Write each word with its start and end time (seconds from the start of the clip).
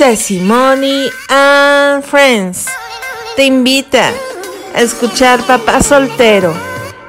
Sesimony 0.00 1.10
and 1.28 2.02
Friends 2.02 2.64
te 3.36 3.44
invita 3.44 4.10
a 4.74 4.80
escuchar 4.80 5.46
Papá 5.46 5.82
Soltero. 5.82 6.54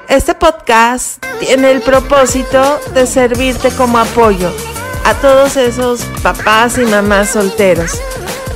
Este 0.09 0.35
podcast 0.35 1.25
tiene 1.39 1.71
el 1.71 1.81
propósito 1.81 2.81
de 2.93 3.07
servirte 3.07 3.69
como 3.69 3.97
apoyo 3.97 4.51
a 5.05 5.13
todos 5.13 5.55
esos 5.55 6.01
papás 6.21 6.77
y 6.79 6.81
mamás 6.81 7.29
solteros, 7.29 7.93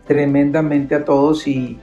tremendamente 0.07 0.95
a 0.95 1.05
todos 1.05 1.47
y, 1.47 1.79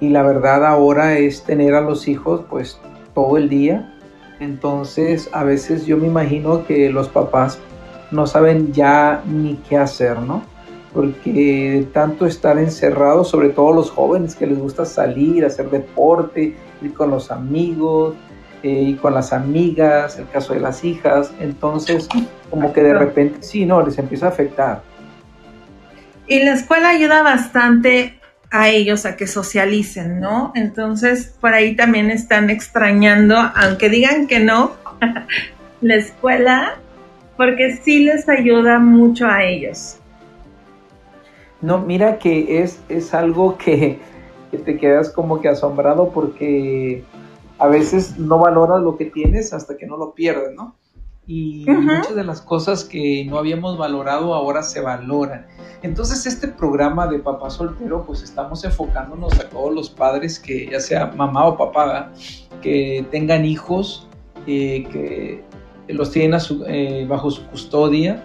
la 0.00 0.22
verdad 0.22 0.66
ahora 0.66 1.16
es 1.16 1.44
tener 1.44 1.72
a 1.72 1.80
los 1.80 2.08
hijos 2.08 2.42
pues 2.50 2.78
todo 3.14 3.38
el 3.38 3.48
día. 3.48 3.96
Entonces 4.38 5.30
a 5.32 5.44
veces 5.44 5.86
yo 5.86 5.96
me 5.96 6.08
imagino 6.08 6.66
que 6.66 6.90
los 6.90 7.08
papás 7.08 7.58
no 8.10 8.26
saben 8.26 8.74
ya 8.74 9.22
ni 9.26 9.54
qué 9.66 9.78
hacer, 9.78 10.20
¿no? 10.20 10.42
Porque 10.92 11.86
tanto 11.94 12.26
estar 12.26 12.58
encerrados, 12.58 13.28
sobre 13.28 13.48
todo 13.48 13.72
los 13.72 13.90
jóvenes 13.90 14.34
que 14.34 14.46
les 14.46 14.58
gusta 14.58 14.84
salir, 14.84 15.42
hacer 15.46 15.70
deporte, 15.70 16.54
ir 16.82 16.92
con 16.92 17.10
los 17.10 17.30
amigos, 17.30 18.14
eh, 18.64 18.82
y 18.82 18.94
con 18.94 19.12
las 19.12 19.34
amigas, 19.34 20.18
el 20.18 20.26
caso 20.26 20.54
de 20.54 20.60
las 20.60 20.84
hijas, 20.84 21.30
entonces 21.38 22.08
como 22.48 22.72
que 22.72 22.82
de 22.82 22.94
repente 22.94 23.42
sí, 23.42 23.66
no, 23.66 23.84
les 23.84 23.98
empieza 23.98 24.24
a 24.24 24.28
afectar. 24.30 24.80
Y 26.26 26.42
la 26.42 26.54
escuela 26.54 26.88
ayuda 26.88 27.22
bastante 27.22 28.18
a 28.50 28.70
ellos 28.70 29.04
a 29.04 29.16
que 29.16 29.26
socialicen, 29.26 30.18
¿no? 30.18 30.50
Entonces 30.54 31.36
por 31.42 31.52
ahí 31.52 31.76
también 31.76 32.10
están 32.10 32.48
extrañando, 32.48 33.36
aunque 33.36 33.90
digan 33.90 34.26
que 34.26 34.40
no, 34.40 34.72
la 35.82 35.96
escuela, 35.96 36.78
porque 37.36 37.76
sí 37.76 37.98
les 37.98 38.26
ayuda 38.30 38.78
mucho 38.78 39.26
a 39.26 39.44
ellos. 39.44 39.98
No, 41.60 41.80
mira 41.80 42.18
que 42.18 42.62
es, 42.62 42.80
es 42.88 43.12
algo 43.12 43.58
que, 43.58 43.98
que 44.50 44.56
te 44.56 44.78
quedas 44.78 45.10
como 45.10 45.42
que 45.42 45.50
asombrado 45.50 46.08
porque 46.14 47.04
a 47.58 47.68
veces 47.68 48.18
no 48.18 48.38
valoras 48.38 48.82
lo 48.82 48.96
que 48.96 49.06
tienes 49.06 49.52
hasta 49.52 49.76
que 49.76 49.86
no 49.86 49.96
lo 49.96 50.14
pierdes, 50.14 50.54
¿no? 50.54 50.76
Y 51.26 51.64
muchas 51.66 52.14
de 52.14 52.24
las 52.24 52.42
cosas 52.42 52.84
que 52.84 53.24
no 53.24 53.38
habíamos 53.38 53.78
valorado 53.78 54.34
ahora 54.34 54.62
se 54.62 54.82
valoran. 54.82 55.46
Entonces 55.82 56.26
este 56.26 56.48
programa 56.48 57.06
de 57.06 57.18
Papá 57.18 57.48
Soltero, 57.48 58.04
pues 58.04 58.22
estamos 58.22 58.62
enfocándonos 58.64 59.40
a 59.40 59.48
todos 59.48 59.72
los 59.74 59.88
padres 59.88 60.38
que, 60.38 60.68
ya 60.70 60.80
sea 60.80 61.06
mamá 61.06 61.46
o 61.46 61.56
papá, 61.56 62.12
que 62.60 63.06
tengan 63.10 63.46
hijos, 63.46 64.06
eh, 64.46 64.84
que 64.92 65.42
los 65.88 66.10
tienen 66.10 66.38
eh, 66.66 67.06
bajo 67.08 67.30
su 67.30 67.46
custodia 67.46 68.24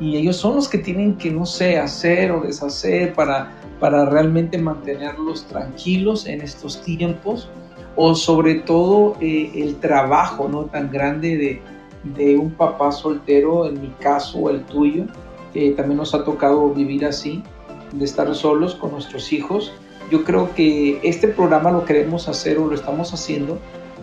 y 0.00 0.16
ellos 0.16 0.36
son 0.36 0.56
los 0.56 0.68
que 0.68 0.78
tienen 0.78 1.16
que, 1.16 1.30
no 1.30 1.46
sé, 1.46 1.78
hacer 1.78 2.32
o 2.32 2.40
deshacer 2.40 3.14
para, 3.14 3.52
para 3.78 4.04
realmente 4.04 4.58
mantenerlos 4.58 5.44
tranquilos 5.44 6.26
en 6.26 6.40
estos 6.40 6.82
tiempos 6.82 7.48
o 7.96 8.14
sobre 8.14 8.56
todo 8.56 9.16
eh, 9.20 9.50
el 9.54 9.76
trabajo 9.76 10.48
no 10.48 10.64
tan 10.64 10.90
grande 10.90 11.60
de, 12.04 12.36
un 12.36 12.50
papá 12.50 12.90
soltero, 12.90 13.68
en 13.68 13.80
mi 13.80 13.88
caso 14.00 14.38
o 14.38 14.50
el 14.50 14.64
tuyo, 14.64 15.04
que 15.52 15.70
también 15.70 15.98
nos 15.98 16.14
ha 16.14 16.24
tocado 16.24 16.70
vivir 16.70 17.04
así, 17.04 17.44
de 17.92 18.04
estar 18.04 18.34
solos 18.34 18.74
con 18.74 18.90
nuestros 18.90 19.32
hijos. 19.32 19.72
Yo 20.10 20.24
creo 20.24 20.52
que 20.54 20.98
este 21.04 21.28
programa 21.28 21.70
lo 21.70 21.84
queremos 21.84 22.28
hacer 22.28 22.58
o 22.58 22.66
lo 22.66 22.74
estamos 22.74 23.14
haciendo 23.14 23.58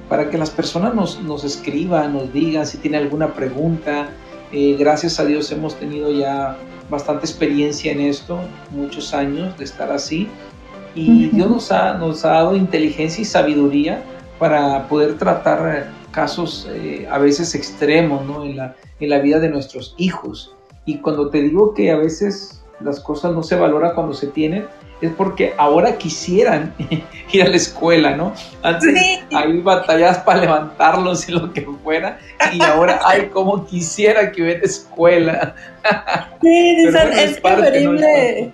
para 0.07 0.29
que 0.29 0.37
las 0.37 0.49
personas 0.49 0.95
nos, 0.95 1.21
nos 1.21 1.43
escriban, 1.43 2.13
nos 2.13 2.31
digan 2.31 2.65
si 2.65 2.77
tienen 2.77 3.01
alguna 3.01 3.33
pregunta. 3.33 4.09
Eh, 4.53 4.77
gracias 4.79 5.19
a 5.19 5.25
Dios 5.25 5.51
hemos 5.51 5.75
tenido 5.75 6.09
ya 6.11 6.57
bastante 6.89 7.25
experiencia 7.25 7.91
en 7.91 7.99
esto, 8.01 8.39
muchos 8.71 9.13
años 9.13 9.57
de 9.57 9.65
estar 9.65 9.91
así 9.91 10.29
y 10.95 11.27
Dios 11.27 11.49
nos 11.49 11.71
ha, 11.71 11.93
nos 11.93 12.25
ha 12.25 12.29
dado 12.29 12.55
inteligencia 12.55 13.21
y 13.21 13.25
sabiduría 13.25 14.03
para 14.37 14.87
poder 14.87 15.17
tratar 15.17 15.75
eh, 15.75 15.83
casos 16.11 16.67
eh, 16.71 17.07
a 17.09 17.17
veces 17.17 17.53
extremos 17.55 18.25
¿no? 18.25 18.43
en, 18.43 18.57
la, 18.57 18.75
en 18.99 19.09
la 19.09 19.19
vida 19.19 19.39
de 19.39 19.49
nuestros 19.49 19.95
hijos. 19.97 20.55
Y 20.85 20.97
cuando 20.99 21.29
te 21.29 21.41
digo 21.41 21.73
que 21.73 21.91
a 21.91 21.97
veces 21.97 22.63
las 22.79 22.99
cosas 22.99 23.33
no 23.33 23.43
se 23.43 23.55
valoran 23.55 23.93
cuando 23.93 24.13
se 24.13 24.27
tienen, 24.27 24.65
es 25.01 25.11
porque 25.13 25.53
ahora 25.57 25.97
quisieran 25.97 26.73
ir 27.31 27.43
a 27.43 27.47
la 27.47 27.55
escuela, 27.55 28.15
¿no? 28.15 28.33
Antes 28.63 29.21
hay 29.31 29.61
batallas 29.61 30.19
para 30.19 30.41
levantarlos 30.41 31.29
y 31.29 31.31
lo 31.31 31.53
que 31.53 31.65
fuera, 31.83 32.19
y 32.51 32.61
ahora 32.61 32.99
hay 33.05 33.27
como 33.27 33.65
quisiera 33.65 34.31
que 34.31 34.43
hubiera 34.43 34.61
escuela. 34.61 35.55
Sí, 36.41 36.75
dicen, 36.85 37.13
es 37.13 37.39
preferible. 37.39 38.53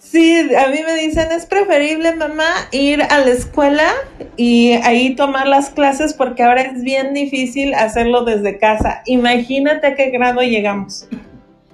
Sí, 0.00 0.48
a 0.56 0.68
mí 0.70 0.78
me 0.84 0.94
dicen, 0.94 1.30
es 1.30 1.44
preferible, 1.44 2.16
mamá, 2.16 2.48
ir 2.72 3.02
a 3.02 3.20
la 3.20 3.30
escuela 3.30 3.92
y 4.36 4.72
ahí 4.82 5.14
tomar 5.14 5.46
las 5.46 5.68
clases 5.68 6.14
porque 6.14 6.42
ahora 6.42 6.62
es 6.62 6.82
bien 6.82 7.12
difícil 7.12 7.74
hacerlo 7.74 8.24
desde 8.24 8.58
casa. 8.58 9.02
Imagínate 9.04 9.86
a 9.86 9.94
qué 9.94 10.10
grado 10.10 10.40
llegamos. 10.40 11.06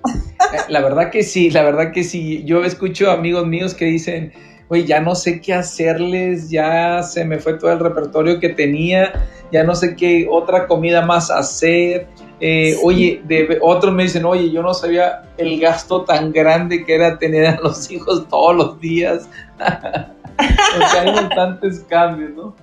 Eh, 0.07 0.59
la 0.69 0.81
verdad 0.81 1.11
que 1.11 1.23
sí, 1.23 1.51
la 1.51 1.63
verdad 1.63 1.93
que 1.93 2.03
sí. 2.03 2.43
Yo 2.45 2.65
escucho 2.65 3.13
amigos 3.13 3.47
míos 3.47 3.75
que 3.75 3.85
dicen, 3.85 4.33
oye, 4.69 4.85
ya 4.85 5.01
no 5.01 5.15
sé 5.15 5.41
qué 5.41 5.55
hacerles, 5.55 6.51
ya 6.51 7.05
se 7.05 7.25
me 7.25 7.39
fue 7.39 7.55
todo 7.55 7.73
el 7.73 7.79
repertorio 7.79 8.41
que 8.41 8.49
tenía, 8.49 9.13
ya 9.53 9.63
no 9.63 9.77
sé 9.77 9.95
qué 9.95 10.27
otra 10.29 10.67
comida 10.67 11.07
más 11.07 11.31
hacer. 11.31 12.09
Eh, 12.41 12.77
oye, 12.83 13.23
de, 13.25 13.59
otros 13.63 13.95
me 13.95 14.03
dicen, 14.03 14.25
oye, 14.25 14.51
yo 14.51 14.63
no 14.63 14.75
sabía 14.75 15.23
el 15.39 15.59
gasto 15.59 16.03
tan 16.03 16.33
grande 16.33 16.85
que 16.85 16.95
era 16.95 17.19
tener 17.19 17.47
a 17.47 17.61
los 17.61 17.91
hijos 17.91 18.29
todos 18.29 18.55
los 18.55 18.81
días. 18.81 19.29
o 19.59 20.89
sea, 20.89 21.03
hay 21.03 21.13
bastantes 21.13 21.81
cambios, 21.89 22.31
¿no? 22.33 22.55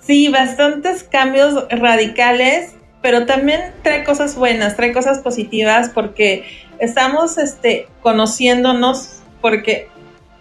Sí, 0.00 0.28
bastantes 0.28 1.04
cambios 1.04 1.68
radicales, 1.70 2.74
pero 3.00 3.24
también 3.24 3.72
trae 3.82 4.02
cosas 4.02 4.34
buenas, 4.34 4.76
trae 4.76 4.92
cosas 4.92 5.20
positivas 5.20 5.90
porque 5.90 6.44
estamos 6.80 7.38
este, 7.38 7.86
conociéndonos, 8.00 9.22
porque 9.40 9.88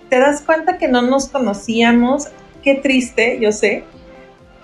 te 0.09 0.19
das 0.19 0.41
cuenta 0.41 0.79
que 0.79 0.87
no 0.87 1.03
nos 1.03 1.27
conocíamos, 1.27 2.27
qué 2.63 2.75
triste, 2.75 3.37
yo 3.39 3.51
sé, 3.51 3.83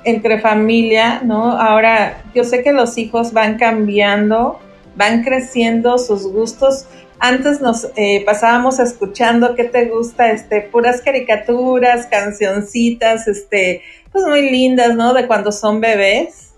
entre 0.09 0.39
familia, 0.39 1.21
¿no? 1.24 1.51
Ahora, 1.51 2.24
yo 2.33 2.44
sé 2.44 2.63
que 2.63 2.71
los 2.71 2.98
hijos 2.98 3.33
van 3.33 3.57
cambiando, 3.57 4.59
van 4.95 5.24
creciendo 5.24 5.98
sus 5.98 6.27
gustos. 6.27 6.86
Antes 7.19 7.62
nos 7.62 7.89
eh, 7.95 8.24
pasábamos 8.25 8.80
escuchando 8.80 9.56
qué 9.56 9.63
te 9.63 9.86
gusta, 9.86 10.31
este, 10.31 10.62
puras 10.62 11.01
caricaturas, 11.01 12.07
cancioncitas, 12.07 13.27
este, 13.27 13.81
pues 14.12 14.25
muy 14.25 14.50
lindas, 14.50 14.95
¿no? 14.95 15.13
De 15.13 15.27
cuando 15.27 15.51
son 15.51 15.81
bebés. 15.81 16.54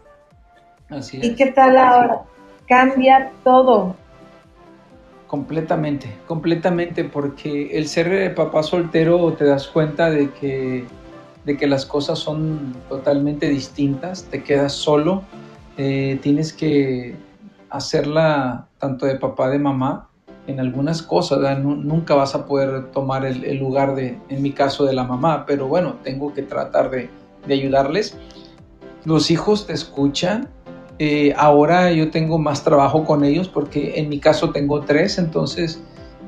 Así 0.90 1.18
es. 1.18 1.25
¿Y 1.25 1.36
qué 1.36 1.48
tal 1.48 1.78
ahora? 1.78 2.22
cambia 2.69 3.31
todo. 3.44 3.96
Completamente, 5.28 6.16
completamente, 6.28 7.04
porque 7.04 7.78
el 7.78 7.88
ser 7.88 8.34
papá 8.34 8.63
soltero 8.63 9.34
te 9.34 9.46
das 9.46 9.68
cuenta 9.68 10.10
de 10.10 10.31
que, 10.31 10.86
de 11.50 11.57
que 11.57 11.66
las 11.66 11.88
cosas 11.88 12.19
son 12.19 12.75
totalmente 12.90 13.50
distintas, 13.50 14.25
te 14.25 14.44
quedas 14.44 14.72
solo, 14.72 15.24
eh, 15.78 16.19
tienes 16.22 16.54
que 16.54 17.16
hacerla 17.72 18.68
tanto 18.78 19.07
de 19.07 19.16
papá 19.16 19.50
de 19.50 19.57
mamá 19.57 20.10
en 20.46 20.60
algunas 20.60 21.01
cosas, 21.01 21.40
nunca 21.57 22.13
vas 22.13 22.36
a 22.36 22.46
poder 22.46 22.92
tomar 22.92 23.25
el, 23.25 23.57
lugar 23.57 23.96
de, 23.96 24.19
en 24.30 24.44
mi 24.44 24.51
caso, 24.51 24.86
de 24.86 24.94
la 24.94 25.06
mamá, 25.06 25.48
pero 25.48 25.68
bueno, 25.68 25.96
tengo 26.04 26.36
que 26.36 26.44
tratar 26.44 26.92
de, 26.92 27.10
de 27.48 27.54
ayudarles. 27.56 28.16
Los 29.04 29.31
hijos 29.31 29.66
te 29.66 29.74
escuchan, 29.74 30.50
eh, 31.00 31.34
ahora 31.36 31.92
yo 31.92 32.12
tengo 32.12 32.38
más 32.38 32.63
trabajo 32.63 33.06
con 33.06 33.24
ellos 33.24 33.48
porque 33.48 33.94
en 33.96 34.07
mi 34.07 34.19
caso 34.19 34.51
tengo 34.51 34.81
tres, 34.81 35.18
entonces 35.18 35.81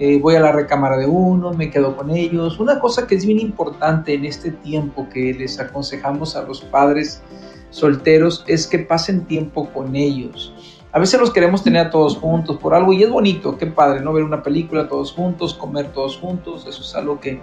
eh, 0.03 0.17
voy 0.19 0.33
a 0.33 0.39
la 0.39 0.51
recámara 0.51 0.97
de 0.97 1.05
uno, 1.05 1.53
me 1.53 1.69
quedo 1.69 1.95
con 1.95 2.09
ellos. 2.09 2.59
Una 2.59 2.79
cosa 2.79 3.05
que 3.05 3.13
es 3.13 3.23
bien 3.23 3.39
importante 3.39 4.15
en 4.15 4.25
este 4.25 4.49
tiempo 4.49 5.07
que 5.07 5.31
les 5.31 5.59
aconsejamos 5.59 6.35
a 6.35 6.41
los 6.41 6.61
padres 6.61 7.21
solteros 7.69 8.43
es 8.47 8.65
que 8.65 8.79
pasen 8.79 9.25
tiempo 9.25 9.69
con 9.71 9.95
ellos. 9.95 10.55
A 10.91 10.97
veces 10.97 11.19
los 11.19 11.29
queremos 11.29 11.63
tener 11.63 11.85
a 11.85 11.89
todos 11.91 12.17
juntos 12.17 12.57
por 12.57 12.73
algo 12.73 12.93
y 12.93 13.03
es 13.03 13.11
bonito, 13.11 13.59
qué 13.59 13.67
padre, 13.67 14.01
¿no? 14.01 14.11
Ver 14.11 14.23
una 14.23 14.41
película 14.41 14.87
todos 14.89 15.11
juntos, 15.11 15.53
comer 15.53 15.89
todos 15.93 16.17
juntos, 16.17 16.65
eso 16.67 16.81
es 16.81 16.95
algo 16.95 17.19
que 17.19 17.39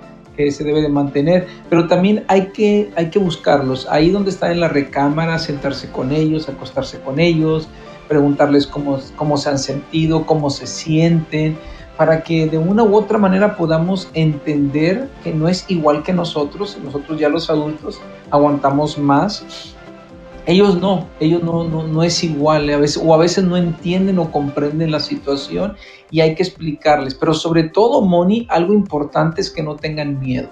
se 0.50 0.64
debe 0.64 0.82
de 0.82 0.88
mantener, 0.88 1.46
pero 1.70 1.86
también 1.86 2.24
hay 2.26 2.48
que, 2.48 2.90
hay 2.96 3.10
que 3.10 3.20
buscarlos, 3.20 3.86
ahí 3.88 4.10
donde 4.10 4.30
están 4.30 4.50
en 4.50 4.60
la 4.60 4.68
recámara, 4.68 5.38
sentarse 5.38 5.90
con 5.90 6.10
ellos, 6.10 6.48
acostarse 6.48 6.98
con 7.00 7.20
ellos, 7.20 7.68
preguntarles 8.08 8.66
cómo, 8.66 8.98
cómo 9.14 9.36
se 9.36 9.48
han 9.48 9.58
sentido, 9.60 10.26
cómo 10.26 10.50
se 10.50 10.66
sienten, 10.66 11.56
para 11.98 12.22
que 12.22 12.46
de 12.46 12.56
una 12.56 12.82
u 12.82 12.96
otra 12.96 13.18
manera 13.18 13.56
podamos 13.56 14.08
entender 14.14 15.10
que 15.22 15.34
no 15.34 15.48
es 15.48 15.66
igual 15.68 16.02
que 16.02 16.14
nosotros, 16.14 16.78
nosotros 16.82 17.20
ya 17.20 17.28
los 17.28 17.50
adultos 17.50 18.00
aguantamos 18.30 18.96
más 18.96 19.74
ellos 20.48 20.80
no, 20.80 21.06
ellos 21.20 21.42
no, 21.42 21.64
no, 21.64 22.02
es 22.02 22.24
igual, 22.24 22.70
a 22.70 22.78
veces, 22.78 23.02
o 23.04 23.12
a 23.12 23.18
veces 23.18 23.44
no 23.44 23.58
entienden 23.58 24.18
o 24.18 24.32
comprenden 24.32 24.90
la 24.90 24.98
situación 24.98 25.76
y 26.10 26.20
hay 26.20 26.34
que 26.34 26.42
explicarles. 26.42 27.14
Pero 27.14 27.34
sobre 27.34 27.64
todo, 27.64 28.00
Moni, 28.00 28.46
algo 28.48 28.72
importante 28.72 29.42
es 29.42 29.50
que 29.50 29.62
no 29.62 29.76
tengan 29.76 30.18
miedo, 30.18 30.48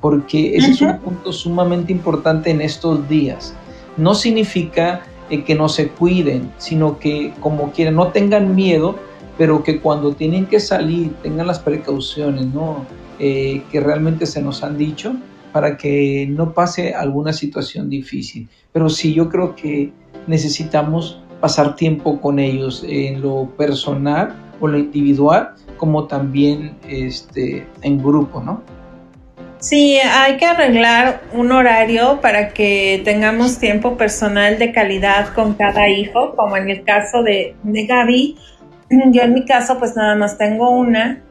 porque 0.00 0.56
ese 0.56 0.70
es 0.70 0.80
un 0.80 0.96
punto 1.00 1.34
sumamente 1.34 1.92
importante 1.92 2.48
en 2.48 2.62
estos 2.62 3.06
días. 3.06 3.54
No 3.98 4.14
significa 4.14 5.02
eh, 5.28 5.44
que 5.44 5.54
no 5.54 5.68
se 5.68 5.88
cuiden, 5.88 6.50
sino 6.56 6.98
que 6.98 7.34
como 7.40 7.70
quieran, 7.72 7.96
no 7.96 8.08
tengan 8.08 8.54
miedo, 8.54 8.96
pero 9.38 9.62
que 9.62 9.80
cuando 9.80 10.12
tienen 10.12 10.46
que 10.46 10.58
salir 10.58 11.14
tengan 11.22 11.46
las 11.46 11.60
precauciones, 11.60 12.46
¿no? 12.46 12.84
Eh, 13.20 13.62
que 13.70 13.80
realmente 13.80 14.26
se 14.26 14.42
nos 14.42 14.62
han 14.62 14.76
dicho 14.76 15.14
para 15.52 15.76
que 15.76 16.26
no 16.28 16.52
pase 16.52 16.94
alguna 16.94 17.32
situación 17.32 17.88
difícil. 17.88 18.48
Pero 18.72 18.88
sí, 18.88 19.14
yo 19.14 19.28
creo 19.28 19.54
que 19.54 19.92
necesitamos 20.26 21.20
pasar 21.40 21.76
tiempo 21.76 22.20
con 22.20 22.38
ellos 22.38 22.84
en 22.86 23.20
lo 23.20 23.48
personal 23.56 24.34
o 24.60 24.66
lo 24.66 24.78
individual, 24.78 25.54
como 25.76 26.06
también 26.06 26.76
este, 26.88 27.66
en 27.82 27.98
grupo, 27.98 28.42
¿no? 28.42 28.62
Sí, 29.60 29.98
hay 29.98 30.36
que 30.36 30.46
arreglar 30.46 31.22
un 31.32 31.50
horario 31.50 32.20
para 32.20 32.50
que 32.50 33.02
tengamos 33.04 33.58
tiempo 33.58 33.96
personal 33.96 34.58
de 34.58 34.70
calidad 34.70 35.34
con 35.34 35.54
cada 35.54 35.88
hijo, 35.88 36.36
como 36.36 36.56
en 36.56 36.70
el 36.70 36.84
caso 36.84 37.22
de, 37.24 37.56
de 37.64 37.86
Gaby. 37.86 38.36
Yo 39.12 39.22
en 39.22 39.34
mi 39.34 39.44
caso 39.44 39.78
pues 39.78 39.96
nada 39.96 40.14
más 40.14 40.38
tengo 40.38 40.70
una, 40.70 41.22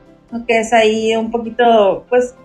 que 0.48 0.60
es 0.60 0.74
ahí 0.74 1.16
un 1.16 1.32
poquito 1.32 2.06
pues 2.10 2.36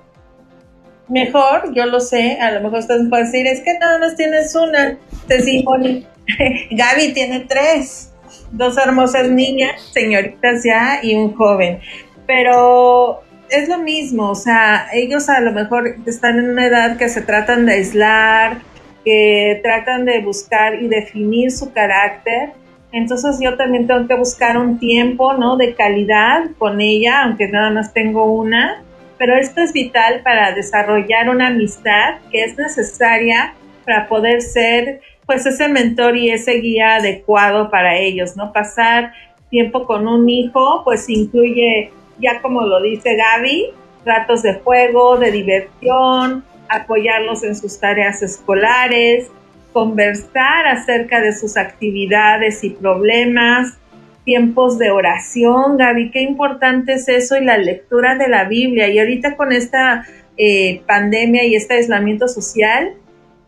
mejor, 1.08 1.74
yo 1.74 1.86
lo 1.86 2.00
sé, 2.00 2.38
a 2.40 2.50
lo 2.52 2.60
mejor 2.60 2.78
ustedes 2.78 3.08
pueden 3.08 3.26
decir, 3.26 3.46
es 3.46 3.60
que 3.60 3.78
nada 3.78 3.98
más 3.98 4.16
tienes 4.16 4.54
una, 4.54 4.96
te 5.26 5.38
Gaby 6.70 7.12
tiene 7.12 7.40
tres, 7.40 8.12
dos 8.52 8.78
hermosas 8.78 9.28
niñas, 9.28 9.90
señoritas 9.92 10.62
ya, 10.64 11.00
y 11.02 11.14
un 11.14 11.34
joven, 11.34 11.80
pero 12.26 13.20
es 13.50 13.68
lo 13.68 13.78
mismo, 13.78 14.30
o 14.30 14.34
sea, 14.34 14.88
ellos 14.94 15.28
a 15.28 15.40
lo 15.40 15.52
mejor 15.52 15.96
están 16.06 16.38
en 16.38 16.50
una 16.50 16.66
edad 16.66 16.96
que 16.96 17.08
se 17.08 17.20
tratan 17.20 17.66
de 17.66 17.74
aislar, 17.74 18.62
que 19.04 19.60
tratan 19.62 20.04
de 20.06 20.20
buscar 20.20 20.80
y 20.80 20.88
definir 20.88 21.50
su 21.50 21.72
carácter, 21.72 22.52
entonces 22.92 23.38
yo 23.42 23.56
también 23.56 23.86
tengo 23.86 24.06
que 24.06 24.14
buscar 24.14 24.58
un 24.58 24.78
tiempo, 24.78 25.32
¿no? 25.34 25.56
De 25.56 25.74
calidad 25.74 26.50
con 26.58 26.80
ella, 26.80 27.22
aunque 27.24 27.48
nada 27.48 27.70
más 27.70 27.92
tengo 27.94 28.26
una, 28.26 28.82
pero 29.18 29.36
esto 29.36 29.60
es 29.62 29.72
vital 29.72 30.20
para 30.22 30.52
desarrollar 30.52 31.30
una 31.30 31.48
amistad 31.48 32.16
que 32.30 32.44
es 32.44 32.56
necesaria 32.58 33.54
para 33.84 34.08
poder 34.08 34.42
ser 34.42 35.00
pues 35.26 35.46
ese 35.46 35.68
mentor 35.68 36.16
y 36.16 36.30
ese 36.30 36.54
guía 36.54 36.96
adecuado 36.96 37.70
para 37.70 37.96
ellos, 37.96 38.36
¿no? 38.36 38.52
Pasar 38.52 39.12
tiempo 39.48 39.86
con 39.86 40.06
un 40.06 40.28
hijo 40.28 40.82
pues 40.84 41.08
incluye, 41.08 41.90
ya 42.18 42.42
como 42.42 42.62
lo 42.62 42.82
dice 42.82 43.16
Gaby, 43.16 43.68
ratos 44.04 44.42
de 44.42 44.54
juego, 44.54 45.16
de 45.16 45.30
diversión, 45.30 46.44
apoyarlos 46.68 47.42
en 47.44 47.54
sus 47.54 47.78
tareas 47.78 48.22
escolares, 48.22 49.30
conversar 49.72 50.66
acerca 50.66 51.20
de 51.20 51.32
sus 51.32 51.56
actividades 51.56 52.62
y 52.64 52.70
problemas, 52.70 53.78
tiempos 54.24 54.78
de 54.78 54.90
oración, 54.90 55.76
Gaby, 55.76 56.10
qué 56.10 56.22
importante 56.22 56.94
es 56.94 57.08
eso 57.08 57.36
y 57.36 57.44
la 57.44 57.58
lectura 57.58 58.16
de 58.16 58.28
la 58.28 58.44
Biblia. 58.44 58.88
Y 58.88 58.98
ahorita 58.98 59.36
con 59.36 59.52
esta 59.52 60.06
eh, 60.36 60.82
pandemia 60.86 61.44
y 61.44 61.56
este 61.56 61.74
aislamiento 61.74 62.28
social, 62.28 62.94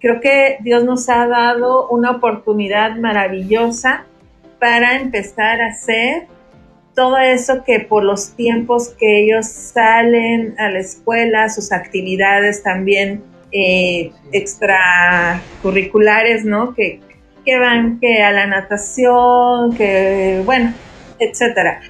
creo 0.01 0.21
que 0.21 0.59
Dios 0.61 0.85
nos 0.85 1.09
ha 1.09 1.27
dado 1.27 1.89
una 1.89 2.11
oportunidad 2.13 2.97
maravillosa 2.97 4.05
para 4.59 4.97
empezar 4.97 5.61
a 5.61 5.69
hacer 5.69 6.27
todo 6.95 7.19
eso 7.19 7.65
que 7.65 7.81
por 7.81 8.05
los 8.05 8.37
tiempos 8.37 8.89
que 8.89 9.25
ellos 9.25 9.47
salen 9.47 10.55
a 10.59 10.71
la 10.71 10.79
escuela, 10.79 11.49
sus 11.49 11.73
actividades 11.73 12.63
también 12.63 13.23
eh, 13.57 14.11
extracurriculares, 14.33 16.45
¿no? 16.45 16.75
Que, 16.75 16.99
que 17.45 17.57
van 17.59 18.01
que 18.01 18.21
a 18.21 18.33
la 18.33 18.49
natación, 18.49 19.77
que 19.77 20.43
bueno, 20.45 20.75
etcétera. 21.21 21.81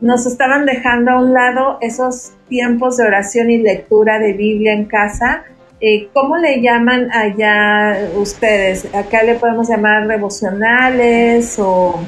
Nos 0.00 0.24
estaban 0.26 0.64
dejando 0.64 1.10
a 1.12 1.20
un 1.20 1.34
lado 1.34 1.76
esos 1.82 2.32
tiempos 2.48 2.96
de 2.96 3.04
oración 3.04 3.50
y 3.50 3.58
lectura 3.58 4.18
de 4.18 4.32
Biblia 4.32 4.72
en 4.72 4.86
casa. 4.86 5.44
Eh, 5.80 6.08
¿Cómo 6.14 6.38
le 6.38 6.62
llaman 6.62 7.10
allá 7.12 8.08
ustedes? 8.16 8.88
Acá 8.94 9.22
le 9.22 9.34
podemos 9.34 9.68
llamar 9.68 10.08
devocionales 10.08 11.58
o 11.58 12.00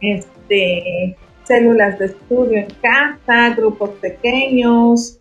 este, 0.00 1.18
células 1.44 1.98
de 1.98 2.06
estudio 2.06 2.56
en 2.58 2.68
casa, 2.80 3.50
grupos 3.54 3.90
pequeños. 4.00 5.18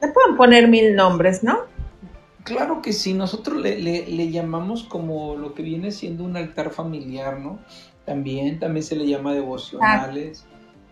Le 0.00 0.08
pueden 0.08 0.36
poner 0.36 0.68
mil 0.68 0.94
nombres, 0.94 1.42
¿no? 1.42 1.60
Claro 2.46 2.80
que 2.80 2.92
sí, 2.92 3.12
nosotros 3.12 3.60
le, 3.60 4.30
llamamos 4.30 4.84
como 4.84 5.34
lo 5.34 5.52
que 5.52 5.64
viene 5.64 5.90
siendo 5.90 6.22
un 6.22 6.36
altar 6.36 6.70
familiar, 6.70 7.40
¿no? 7.40 7.58
También, 8.04 8.60
también 8.60 8.84
se 8.84 8.94
le 8.94 9.04
llama 9.04 9.34
devocionales. 9.34 10.46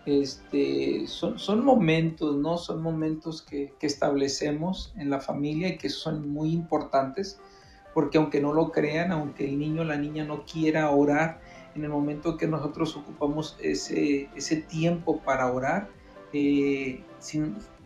Este, 0.05 1.07
son, 1.07 1.39
son 1.39 1.63
momentos, 1.63 2.35
¿no? 2.35 2.57
Son 2.57 2.81
momentos 2.81 3.41
que, 3.41 3.73
establecemos 3.79 4.93
en 4.97 5.09
la 5.09 5.21
familia 5.21 5.69
y 5.69 5.77
que 5.77 5.89
son 5.89 6.29
muy 6.29 6.51
importantes, 6.51 7.39
porque 7.93 8.17
aunque 8.17 8.41
no 8.41 8.51
lo 8.51 8.73
crean, 8.73 9.13
aunque 9.13 9.45
el 9.45 9.57
niño 9.57 9.83
o 9.83 9.85
la 9.85 9.95
niña 9.95 10.25
no 10.25 10.43
quiera 10.43 10.89
orar, 10.89 11.39
en 11.73 11.85
el 11.85 11.89
momento 11.89 12.35
que 12.35 12.47
nosotros 12.47 12.97
ocupamos 12.97 13.55
ese, 13.61 14.29
ese 14.35 14.57
tiempo 14.57 15.21
para 15.21 15.49
orar, 15.51 15.87
eh, 16.35 17.01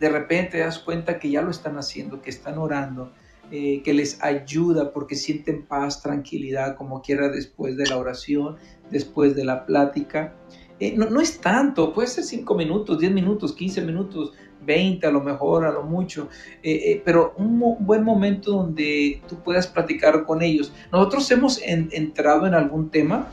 de 0.00 0.08
repente 0.08 0.52
te 0.52 0.58
das 0.58 0.80
cuenta 0.80 1.18
que 1.18 1.30
ya 1.30 1.40
lo 1.40 1.50
están 1.50 1.78
haciendo, 1.78 2.20
que 2.20 2.30
están 2.30 2.58
orando, 2.58 3.12
eh, 3.52 3.80
que 3.82 3.94
les 3.94 4.22
ayuda 4.22 4.92
porque 4.92 5.14
sienten 5.14 5.66
paz, 5.66 6.02
tranquilidad, 6.02 6.76
como 6.76 7.00
quiera 7.00 7.28
después 7.28 7.76
de 7.76 7.86
la 7.86 7.96
oración, 7.96 8.56
después 8.90 9.36
de 9.36 9.44
la 9.44 9.66
plática. 9.66 10.34
Eh, 10.80 10.94
no, 10.96 11.08
no, 11.08 11.20
es 11.20 11.40
tanto, 11.40 11.92
puede 11.92 12.08
ser 12.08 12.24
5 12.24 12.54
minutos, 12.56 12.98
10 12.98 13.12
minutos, 13.12 13.54
15 13.54 13.82
minutos, 13.82 14.32
20 14.62 15.06
a 15.06 15.10
lo 15.10 15.20
mejor, 15.20 15.64
a 15.64 15.70
lo 15.70 15.84
mucho, 15.84 16.28
pero 17.04 17.34
un, 17.38 17.58
buen 17.80 18.02
momento 18.02 18.52
donde 18.52 19.22
tú 19.28 19.36
puedas 19.42 19.66
platicar 19.66 20.24
con 20.26 20.42
ellos. 20.42 20.72
Nosotros 20.92 21.30
hemos 21.30 21.62
entrado 21.62 22.46
en 22.46 22.54
algún 22.54 22.90
tema 22.90 23.30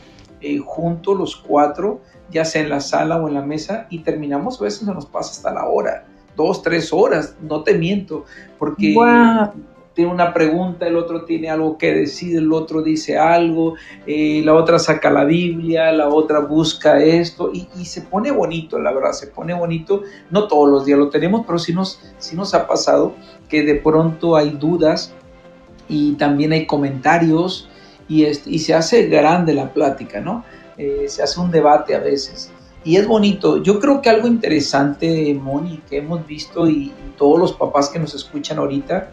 juntos 0.63 1.17
los 1.17 1.35
cuatro, 1.35 2.01
ya 2.31 2.45
sea 2.45 2.61
en 2.61 2.69
la 2.69 2.79
sala 2.79 3.17
o 3.17 3.27
en 3.27 3.33
la 3.33 3.41
mesa, 3.41 3.87
y 3.89 3.99
terminamos, 3.99 4.59
a 4.59 4.65
veces 4.65 4.85
se 4.85 4.93
nos 4.93 5.05
pasa 5.05 5.31
hasta 5.31 5.53
la 5.53 5.65
hora, 5.65 6.05
dos, 6.35 6.61
tres 6.61 6.93
horas, 6.93 7.35
no 7.41 7.63
te 7.63 7.73
miento, 7.77 8.25
porque 8.57 8.93
tiene 9.97 10.11
una 10.11 10.31
pregunta, 10.31 10.85
el 10.85 10.95
otro 10.95 11.25
tiene 11.25 11.49
algo 11.49 11.79
que 11.79 11.91
decir, 11.91 12.37
el 12.37 12.53
otro 12.53 12.83
dice 12.83 13.17
algo, 13.17 13.73
eh, 14.05 14.43
la 14.45 14.53
otra 14.53 14.77
saca 14.77 15.09
la 15.09 15.25
Biblia, 15.25 15.91
la 15.91 16.07
otra 16.09 16.39
busca 16.39 16.99
esto 16.99 17.49
y, 17.51 17.65
se 17.83 18.03
pone 18.03 18.29
bonito, 18.29 18.77
la 18.77 18.93
verdad, 18.93 19.13
se 19.13 19.25
pone 19.25 19.55
bonito. 19.55 20.03
No 20.29 20.47
todos 20.47 20.69
los 20.69 20.85
días 20.85 20.99
lo 20.99 21.09
tenemos, 21.09 21.47
pero 21.47 21.57
sí 21.57 21.73
nos, 21.73 21.99
nos 22.35 22.53
ha 22.53 22.67
pasado 22.67 23.15
que 23.49 23.63
de 23.63 23.73
pronto 23.73 24.35
hay 24.35 24.51
dudas 24.51 25.15
y 25.89 26.13
también 26.13 26.51
hay 26.51 26.67
comentarios 26.67 27.67
y, 28.07 28.23
y 28.23 28.59
se 28.59 28.75
hace 28.75 29.07
grande 29.07 29.55
la 29.55 29.73
plática, 29.73 30.21
¿no? 30.21 30.43
Eh, 30.77 31.05
se 31.07 31.23
hace 31.23 31.39
un 31.39 31.51
debate 31.51 31.95
a 31.95 31.99
veces. 31.99 32.51
Y 32.83 32.97
es 32.97 33.07
bonito. 33.07 33.61
Yo 33.63 33.79
creo 33.79 34.01
que 34.01 34.09
algo 34.09 34.27
interesante, 34.27 35.33
Moni, 35.33 35.81
que 35.89 35.97
hemos 35.97 36.25
visto 36.25 36.69
y, 36.69 36.93
todos 37.17 37.39
los 37.39 37.53
papás 37.53 37.89
que 37.89 37.97
nos 37.97 38.13
escuchan 38.13 38.59
ahorita, 38.59 39.09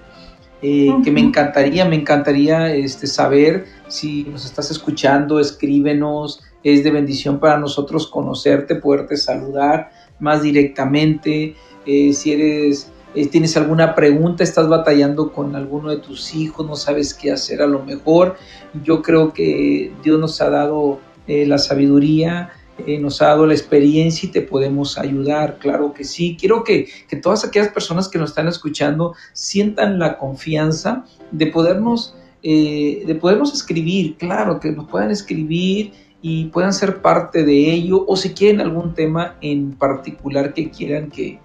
eh, 0.61 0.95
que 1.03 1.11
me 1.11 1.21
encantaría, 1.21 1.87
me 1.87 1.97
encantaría 1.97 2.75
este, 2.75 3.07
saber 3.07 3.65
si 3.89 4.25
nos 4.25 4.45
estás 4.45 4.71
escuchando, 4.71 5.41
escríbenos, 5.41 6.43
es 6.63 6.85
de 6.85 6.91
bendición 6.91 7.41
para 7.41 7.57
nosotros 7.57 8.07
conocerte, 8.07 8.75
poderte 8.75 9.17
saludar 9.17 9.91
más 10.19 10.43
directamente, 10.43 11.57
eh, 11.87 12.13
si 12.13 12.33
eres, 12.33 12.91
tienes 13.31 13.57
alguna 13.57 13.95
pregunta, 13.95 14.45
estás 14.45 14.69
batallando 14.69 15.33
con 15.33 15.57
alguno 15.57 15.91
de 15.91 15.97
tus 15.97 16.35
hijos, 16.35 16.67
no 16.67 16.77
sabes 16.77 17.15
qué 17.15 17.33
hacer 17.33 17.63
a 17.63 17.67
lo 17.67 17.83
mejor, 17.85 18.37
yo 18.83 19.03
creo 19.03 19.33
que 19.33 19.93
Dios 20.03 20.21
nos 20.21 20.41
ha 20.43 20.51
dado 20.51 21.01
la 21.27 21.59
sabiduría, 21.59 22.51
eh, 22.77 22.99
nos 22.99 23.23
ha 23.23 23.27
dado 23.27 23.47
la 23.47 23.55
experiencia 23.55 24.29
y 24.29 24.33
te 24.33 24.43
podemos 24.43 24.99
ayudar, 24.99 25.59
claro 25.59 25.95
que 25.95 26.03
sí. 26.03 26.37
Quiero 26.39 26.65
que, 26.65 26.89
todas 27.23 27.45
aquellas 27.45 27.69
personas 27.69 28.09
que 28.09 28.19
nos 28.19 28.31
están 28.31 28.49
escuchando 28.49 29.15
sientan 29.33 30.01
la 30.01 30.19
confianza 30.19 31.05
de 31.31 31.47
podernos, 31.47 32.17
eh, 32.43 33.05
de 33.07 33.15
podernos 33.15 33.55
escribir, 33.55 34.17
claro, 34.17 34.59
que 34.59 34.73
nos 34.73 34.89
puedan 34.89 35.13
escribir 35.13 35.93
y 36.21 36.47
puedan 36.47 36.73
ser 36.73 37.01
parte 37.01 37.45
de 37.45 37.73
ello 37.73 38.05
o 38.09 38.17
si 38.17 38.31
quieren 38.31 38.61
algún 38.61 38.95
tema 38.95 39.37
en 39.41 39.75
particular 39.75 40.53
que 40.53 40.71
quieran 40.71 41.11
que, 41.11 41.39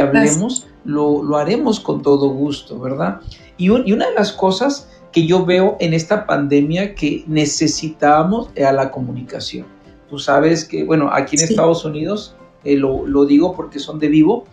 hablemos, 0.00 0.68
lo, 0.84 1.22
lo, 1.22 1.36
haremos 1.36 1.80
con 1.80 2.02
todo 2.02 2.28
gusto, 2.28 2.78
¿verdad? 2.78 3.22
Y, 3.56 3.66
y 3.66 3.92
una 3.92 4.08
de 4.08 4.14
las 4.14 4.30
cosas 4.32 4.90
que 5.16 5.26
yo 5.26 5.46
veo 5.46 5.78
en 5.80 5.94
esta 5.94 6.26
pandemia 6.26 6.94
que 6.94 7.24
necesitábamos 7.26 8.50
era 8.54 8.70
la 8.70 8.90
comunicación. 8.90 9.64
Tú 10.10 10.18
sabes 10.18 10.66
que, 10.66 10.84
bueno, 10.84 11.08
aquí 11.10 11.36
en 11.36 11.44
Estados 11.44 11.86
Unidos, 11.86 12.36
eh, 12.64 12.76
lo, 12.76 13.24
digo 13.24 13.56
porque 13.56 13.78
son 13.78 13.98
de 13.98 14.08
vivo, 14.08 14.44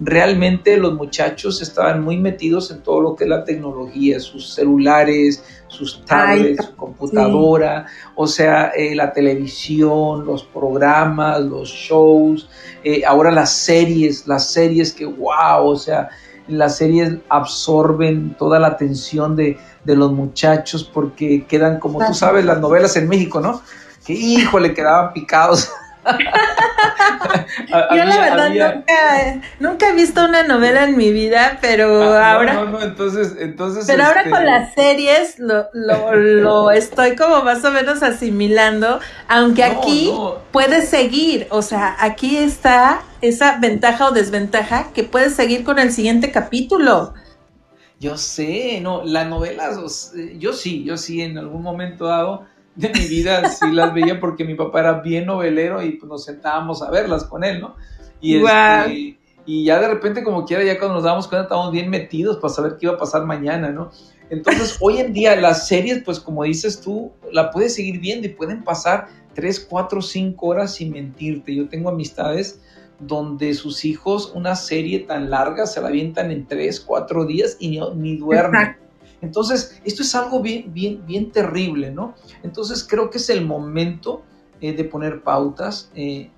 realmente 0.00 0.76
los 0.76 0.94
muchachos 0.94 1.62
estaban 1.62 2.02
muy 2.02 2.16
metidos 2.16 2.72
en 2.72 2.82
todo 2.82 3.00
lo 3.00 3.14
que 3.14 3.24
es 3.24 3.30
la 3.30 3.44
tecnología, 3.44 4.18
sus 4.18 4.54
celulares, 4.54 5.44
sus 5.68 6.04
tablets, 6.04 6.64
su 6.64 6.74
computadora, 6.74 7.86
o 8.16 8.26
sea, 8.26 8.72
eh, 8.76 8.96
la 8.96 9.12
televisión, 9.12 10.26
los 10.26 10.42
programas, 10.42 11.42
los 11.42 11.68
shows, 11.68 12.50
eh, 12.82 13.02
ahora 13.06 13.30
las 13.30 13.52
series, 13.52 14.26
las 14.26 14.50
series 14.50 14.92
que, 14.92 15.04
wow, 15.04 15.64
o 15.64 15.76
sea, 15.76 16.08
las 16.48 16.78
series 16.78 17.18
absorben 17.28 18.34
toda 18.36 18.58
la 18.58 18.68
atención 18.68 19.36
de, 19.36 19.58
de 19.84 19.96
los 19.96 20.12
muchachos 20.12 20.84
porque 20.84 21.46
quedan, 21.46 21.78
como 21.78 22.04
tú 22.06 22.14
sabes, 22.14 22.44
las 22.44 22.58
novelas 22.58 22.96
en 22.96 23.08
México, 23.08 23.40
¿no? 23.40 23.62
que 24.08 24.14
híjole, 24.14 24.72
quedaban 24.72 25.12
picados. 25.12 25.70
Yo 27.68 28.04
la 28.04 28.18
verdad 28.18 29.42
nunca, 29.60 29.90
he 29.90 29.92
visto 29.92 30.24
una 30.24 30.44
novela 30.44 30.84
en 30.84 30.96
mi 30.96 31.12
vida, 31.12 31.58
pero 31.60 32.14
ah, 32.14 32.32
ahora... 32.32 32.54
No, 32.54 32.64
no, 32.64 32.80
entonces, 32.80 33.34
entonces... 33.38 33.84
Pero 33.86 34.04
ahora 34.04 34.20
este, 34.20 34.30
con 34.30 34.46
las 34.46 34.72
series 34.72 35.38
lo, 35.38 35.66
lo, 35.74 36.70
estoy 36.72 37.16
como 37.16 37.42
más 37.42 37.62
o 37.66 37.70
menos 37.70 38.02
asimilando, 38.02 38.98
aunque 39.28 39.62
aquí 39.62 40.10
puedes 40.52 40.88
seguir, 40.88 41.46
o 41.50 41.60
sea, 41.60 41.94
aquí 42.00 42.38
está 42.38 43.02
esa 43.20 43.58
ventaja 43.58 44.06
o 44.06 44.12
desventaja 44.12 44.86
que 44.94 45.04
puedes 45.04 45.34
seguir 45.34 45.64
con 45.64 45.78
el 45.78 45.92
siguiente 45.92 46.32
capítulo. 46.32 47.12
Yo 48.00 48.16
sé, 48.16 48.80
no, 48.80 49.04
las 49.04 49.28
novelas, 49.28 50.12
yo 50.38 50.52
sí, 50.52 50.84
yo 50.84 50.96
sí 50.96 51.20
en 51.20 51.36
algún 51.36 51.62
momento 51.62 52.06
dado 52.06 52.44
de 52.76 52.90
mi 52.90 53.06
vida 53.06 53.48
sí 53.50 53.72
las 53.72 53.92
veía 53.92 54.20
porque 54.20 54.44
mi 54.44 54.54
papá 54.54 54.80
era 54.80 54.92
bien 55.00 55.26
novelero 55.26 55.82
y 55.82 55.92
pues 55.92 56.08
nos 56.08 56.24
sentábamos 56.24 56.82
a 56.82 56.90
verlas 56.90 57.24
con 57.24 57.42
él, 57.42 57.60
¿no? 57.60 57.74
Y, 58.20 58.36
este, 58.36 59.18
y 59.46 59.64
ya 59.64 59.80
de 59.80 59.88
repente 59.88 60.22
como 60.22 60.44
quiera, 60.44 60.62
ya 60.62 60.78
cuando 60.78 60.94
nos 60.94 61.04
dábamos 61.04 61.26
cuenta 61.26 61.44
estábamos 61.44 61.72
bien 61.72 61.90
metidos 61.90 62.36
para 62.36 62.52
saber 62.52 62.76
qué 62.78 62.86
iba 62.86 62.94
a 62.94 62.98
pasar 62.98 63.24
mañana, 63.24 63.70
¿no? 63.70 63.90
Entonces 64.30 64.76
hoy 64.80 64.98
en 64.98 65.12
día 65.12 65.34
las 65.36 65.66
series, 65.66 66.02
pues 66.04 66.20
como 66.20 66.44
dices 66.44 66.80
tú, 66.80 67.12
la 67.32 67.50
puedes 67.50 67.74
seguir 67.74 67.98
viendo 67.98 68.26
y 68.26 68.30
pueden 68.30 68.62
pasar 68.62 69.08
3, 69.34 69.66
4, 69.68 70.02
5 70.02 70.46
horas 70.46 70.74
sin 70.74 70.92
mentirte. 70.92 71.54
Yo 71.54 71.68
tengo 71.68 71.88
amistades 71.88 72.60
donde 73.00 73.54
sus 73.54 73.84
hijos 73.84 74.32
una 74.34 74.56
serie 74.56 75.00
tan 75.00 75.30
larga 75.30 75.66
se 75.66 75.80
la 75.80 75.88
avientan 75.88 76.30
en 76.30 76.46
3, 76.46 76.80
4 76.80 77.26
días 77.26 77.56
y 77.60 77.80
ni, 77.94 78.16
duermen. 78.16 78.76
Entonces, 79.20 79.80
esto 79.84 80.02
es 80.02 80.14
algo 80.14 80.40
bien, 80.40 80.72
bien, 80.72 81.04
bien 81.06 81.30
terrible, 81.30 81.90
¿no? 81.90 82.14
Entonces, 82.42 82.86
creo 82.88 83.10
que 83.10 83.18
es 83.18 83.30
el 83.30 83.44
momento 83.44 84.22
eh, 84.60 84.72
de 84.72 84.84
poner 84.84 85.22
pautas 85.22 85.90
eh, 85.94 86.30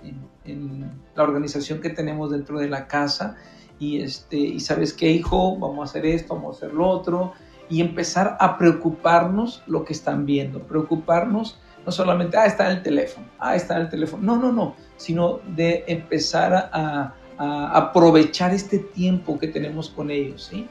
en, 0.44 1.00
la 1.14 1.22
organización 1.22 1.80
que 1.80 1.90
tenemos 1.90 2.30
dentro 2.30 2.58
de 2.58 2.68
la 2.68 2.86
casa 2.86 3.36
y, 3.78 4.00
este, 4.00 4.36
y 4.36 4.60
sabes 4.60 4.92
qué, 4.92 5.10
hijo, 5.10 5.56
vamos 5.58 5.80
a 5.80 5.84
hacer 5.84 6.06
esto, 6.06 6.34
vamos 6.34 6.56
a 6.56 6.58
hacer 6.58 6.74
lo 6.74 6.88
otro 6.88 7.32
y 7.68 7.80
empezar 7.80 8.36
a 8.40 8.58
preocuparnos 8.58 9.62
lo 9.66 9.84
que 9.84 9.92
están 9.92 10.26
viendo, 10.26 10.60
preocuparnos 10.66 11.58
no 11.86 11.92
solamente, 11.92 12.36
ah, 12.36 12.46
está 12.46 12.70
en 12.70 12.78
el 12.78 12.82
teléfono, 12.82 13.26
ah, 13.38 13.54
está 13.54 13.76
en 13.76 13.82
el 13.82 13.88
teléfono, 13.88 14.22
no, 14.22 14.36
no, 14.36 14.52
no, 14.52 14.74
sino 15.00 15.40
de 15.56 15.84
empezar 15.86 16.70
a, 16.72 17.14
aprovechar 17.38 18.52
este 18.52 18.78
tiempo 18.78 19.38
que 19.38 19.48
tenemos 19.48 19.88
con 19.88 20.10
ellos, 20.10 20.50
¿sí? 20.50 20.68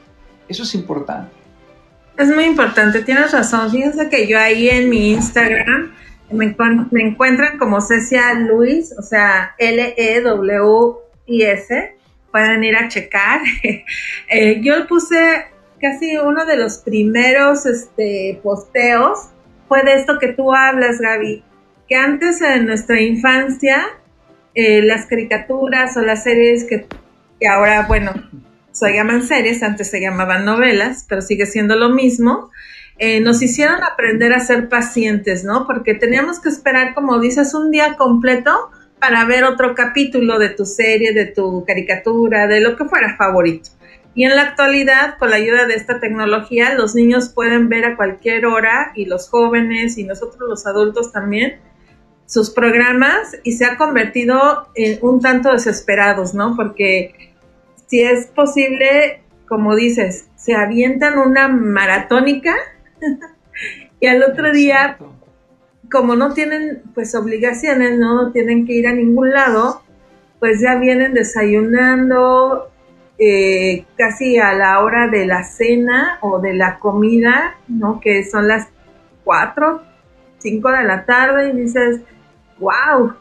Eso 0.47 0.61
es 0.61 0.75
importante. 0.75 1.31
Es 2.15 2.27
muy 2.27 2.43
importante, 2.43 3.01
tienes 3.01 3.31
razón. 3.31 3.71
Fíjense 3.71 4.07
que 4.07 4.27
yo 4.27 4.37
ahí 4.37 4.69
en 4.69 4.87
mi 4.87 5.13
Instagram 5.13 5.91
me, 6.31 6.55
encuentran 7.01 7.57
como 7.57 7.81
Cecia 7.81 8.35
Luis, 8.35 8.93
o 8.95 9.01
sea, 9.01 9.55
L-E-W-I-S. 9.57 11.05
Pueden 12.31 12.63
ir 12.63 12.75
a 12.75 12.87
checar. 12.87 13.41
eh, 14.29 14.61
yo 14.61 14.85
puse 14.85 15.47
casi 15.81 16.17
uno 16.17 16.45
de 16.45 16.57
los 16.57 16.77
primeros 16.77 17.65
este, 17.65 18.39
posteos. 18.43 19.29
Fue 19.67 19.81
de 19.81 19.95
esto 19.95 20.19
que 20.19 20.33
tú 20.33 20.53
hablas, 20.53 20.99
Gaby. 20.99 21.43
Que 21.87 21.95
antes 21.95 22.39
en 22.41 22.67
nuestra 22.67 23.01
infancia, 23.01 23.87
eh, 24.59 24.81
las 24.81 25.05
caricaturas 25.05 25.95
o 25.95 26.01
las 26.01 26.23
series 26.23 26.65
que, 26.65 26.85
ahora, 27.47 27.85
bueno, 27.87 28.11
se 28.73 28.93
llaman 28.93 29.23
series, 29.23 29.63
antes 29.63 29.89
se 29.89 30.01
llamaban 30.01 30.43
novelas, 30.43 31.05
pero 31.07 31.21
sigue 31.21 31.45
siendo 31.45 31.77
lo 31.77 31.91
mismo, 31.91 32.51
eh, 32.97 33.21
nos 33.21 33.41
hicieron 33.41 33.81
aprender 33.81 34.33
a 34.33 34.41
ser 34.41 34.67
pacientes, 34.67 35.45
¿no? 35.45 35.65
Porque 35.65 35.93
teníamos 35.93 36.41
que 36.41 36.49
esperar, 36.49 36.93
como 36.93 37.21
dices, 37.21 37.53
un 37.53 37.71
día 37.71 37.95
completo 37.95 38.69
para 38.99 39.23
ver 39.23 39.45
otro 39.45 39.75
capítulo 39.75 40.37
de 40.39 40.49
tu 40.49 40.65
serie, 40.65 41.13
de 41.13 41.27
tu 41.27 41.63
caricatura, 41.65 42.47
de 42.47 42.59
lo 42.59 42.75
que 42.75 42.83
fuera 42.83 43.15
favorito. 43.15 43.69
Y 44.13 44.25
en 44.25 44.35
la 44.35 44.41
actualidad, 44.41 45.17
con 45.19 45.29
la 45.29 45.37
ayuda 45.37 45.67
de 45.67 45.75
esta 45.75 46.01
tecnología, 46.01 46.73
los 46.73 46.95
niños 46.95 47.29
pueden 47.29 47.69
ver 47.69 47.85
a 47.85 47.95
cualquier 47.95 48.45
hora 48.45 48.91
y 48.93 49.05
los 49.05 49.29
jóvenes 49.29 49.97
y 49.97 50.03
nosotros 50.03 50.49
los 50.49 50.67
adultos 50.67 51.13
también 51.13 51.61
sus 52.29 52.51
programas 52.51 53.35
y 53.43 53.53
se 53.53 53.65
ha 53.65 53.75
convertido 53.75 54.67
en 54.75 54.99
un 55.01 55.19
tanto 55.19 55.51
desesperados, 55.51 56.35
¿no? 56.35 56.55
Porque 56.55 57.33
si 57.87 58.01
es 58.01 58.27
posible, 58.27 59.23
como 59.47 59.75
dices, 59.75 60.27
se 60.35 60.53
avientan 60.53 61.17
una 61.17 61.47
maratónica 61.47 62.53
y 63.99 64.05
al 64.05 64.21
otro 64.21 64.51
día, 64.51 64.99
como 65.91 66.15
no 66.15 66.35
tienen 66.35 66.83
pues 66.93 67.15
obligaciones, 67.15 67.97
no 67.97 68.31
tienen 68.31 68.67
que 68.67 68.73
ir 68.73 68.87
a 68.87 68.93
ningún 68.93 69.31
lado, 69.31 69.81
pues 70.39 70.61
ya 70.61 70.75
vienen 70.75 71.15
desayunando 71.15 72.69
eh, 73.17 73.85
casi 73.97 74.37
a 74.37 74.53
la 74.53 74.81
hora 74.81 75.07
de 75.07 75.25
la 75.25 75.43
cena 75.43 76.19
o 76.21 76.39
de 76.39 76.53
la 76.53 76.77
comida, 76.77 77.55
¿no? 77.67 77.99
Que 77.99 78.23
son 78.23 78.47
las 78.47 78.67
4, 79.23 79.81
5 80.37 80.71
de 80.71 80.83
la 80.83 81.05
tarde 81.05 81.49
y 81.49 81.57
dices, 81.57 82.01
wow, 82.59 83.13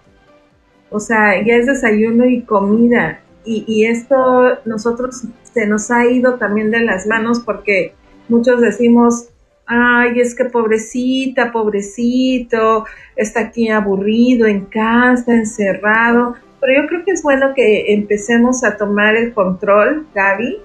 o 0.91 1.01
sea, 1.01 1.43
ya 1.45 1.57
es 1.57 1.67
desayuno 1.67 2.27
y 2.27 2.43
comida 2.43 3.21
y, 3.49 3.87
esto 3.87 4.59
nosotros 4.65 5.23
se 5.43 5.67
nos 5.67 5.91
ha 5.91 6.07
ido 6.07 6.35
también 6.35 6.71
de 6.71 6.81
las 6.81 7.07
manos 7.07 7.41
porque 7.41 7.95
muchos 8.29 8.61
decimos, 8.61 9.29
ay, 9.67 10.21
es 10.21 10.35
que 10.35 10.45
pobrecita, 10.45 11.51
pobrecito, 11.51 12.85
está 13.17 13.41
aquí 13.41 13.71
aburrido 13.71 14.47
en 14.47 14.67
casa, 14.67 15.33
encerrado. 15.33 16.35
Pero 16.61 16.83
yo 16.83 16.89
creo 16.89 17.05
que 17.05 17.13
es 17.13 17.23
bueno 17.23 17.55
que 17.55 17.95
empecemos 17.95 18.65
a 18.65 18.77
tomar 18.77 19.17
el 19.17 19.33
control, 19.33 20.07
Gaby, 20.15 20.59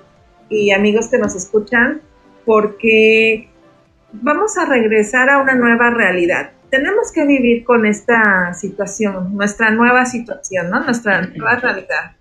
y 0.49 0.71
amigos 0.71 1.07
que 1.07 1.19
nos 1.19 1.35
escuchan, 1.35 2.01
porque 2.45 3.47
vamos 4.11 4.57
a 4.57 4.65
regresar 4.65 5.29
a 5.29 5.41
una 5.41 5.55
nueva 5.55 5.91
realidad. 5.91 6.51
Tenemos 6.73 7.11
que 7.11 7.23
vivir 7.27 7.63
con 7.63 7.85
esta 7.85 8.51
situación, 8.55 9.35
nuestra 9.37 9.69
nueva 9.69 10.07
situación, 10.07 10.71
¿no? 10.71 10.83
Nuestra 10.83 11.21
nueva 11.21 11.57
realidad. 11.57 12.15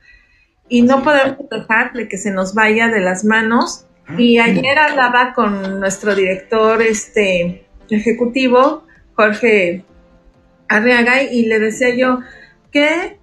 Y 0.69 0.83
no 0.83 1.03
podemos 1.03 1.49
dejar 1.49 1.95
de 1.95 2.07
que 2.07 2.19
se 2.19 2.31
nos 2.31 2.53
vaya 2.53 2.89
de 2.89 3.01
las 3.01 3.25
manos. 3.25 3.87
Y 4.19 4.41
ayer 4.41 4.79
hablaba 4.79 5.33
con 5.33 5.81
nuestro 5.81 6.15
director 6.15 6.83
este, 6.83 7.65
ejecutivo, 7.89 8.85
Jorge 9.15 9.87
Arriaga, 10.69 11.23
y 11.23 11.47
le 11.47 11.59
decía 11.59 11.95
yo 11.95 12.21
que 12.71 13.19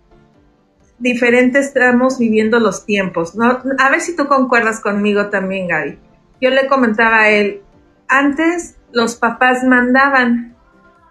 diferente 0.97 1.59
estamos 1.59 2.17
viviendo 2.17 2.59
los 2.59 2.87
tiempos. 2.87 3.35
¿no? 3.35 3.61
A 3.77 3.91
ver 3.91 4.01
si 4.01 4.15
tú 4.15 4.25
concuerdas 4.25 4.79
conmigo 4.79 5.29
también, 5.29 5.67
Gaby. 5.67 5.99
Yo 6.41 6.49
le 6.49 6.65
comentaba 6.65 7.19
a 7.19 7.29
él, 7.29 7.61
antes 8.07 8.77
los 8.91 9.15
papás 9.15 9.63
mandaban 9.63 10.55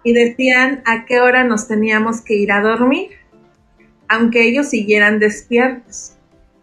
y 0.03 0.13
decían 0.13 0.81
a 0.85 1.05
qué 1.05 1.19
hora 1.19 1.43
nos 1.43 1.67
teníamos 1.67 2.21
que 2.21 2.35
ir 2.35 2.51
a 2.51 2.61
dormir, 2.61 3.09
aunque 4.07 4.47
ellos 4.47 4.69
siguieran 4.69 5.19
despiertos. 5.19 6.13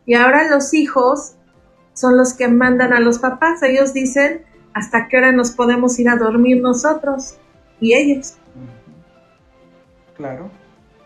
Y 0.07 0.15
ahora 0.15 0.49
los 0.49 0.73
hijos 0.75 1.35
son 1.95 2.17
los 2.17 2.35
que 2.35 2.49
mandan 2.49 2.93
a 2.93 3.01
los 3.01 3.19
papás. 3.19 3.63
Ellos 3.63 3.93
dicen 3.93 4.43
hasta 4.73 5.09
qué 5.09 5.19
hora 5.19 5.33
nos 5.33 5.53
podemos 5.53 5.99
ir 5.99 6.09
a 6.09 6.17
dormir 6.17 6.61
nosotros 6.61 7.37
y 7.81 7.95
ellos. 7.95 8.35
Claro. 10.17 10.51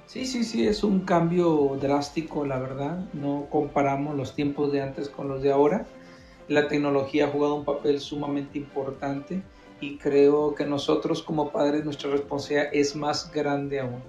Sí, 0.06 0.26
sí, 0.26 0.42
sí, 0.42 0.66
es 0.66 0.82
un 0.82 1.00
cambio 1.00 1.78
drástico, 1.80 2.44
la 2.44 2.58
verdad. 2.58 3.04
No 3.12 3.46
comparamos 3.48 4.16
los 4.16 4.34
tiempos 4.34 4.72
de 4.72 4.82
antes 4.82 5.08
con 5.08 5.28
los 5.28 5.40
de 5.42 5.52
ahora. 5.52 5.86
La 6.48 6.66
tecnología 6.66 7.26
ha 7.26 7.28
jugado 7.28 7.54
un 7.54 7.64
papel 7.64 8.00
sumamente 8.00 8.58
importante 8.58 9.40
y 9.80 9.96
creo 9.96 10.54
que 10.54 10.66
nosotros 10.66 11.22
como 11.22 11.50
padres 11.50 11.84
nuestra 11.84 12.10
responsabilidad 12.10 12.68
es 12.72 12.94
más 12.94 13.30
grande 13.32 13.80
aún. 13.80 14.02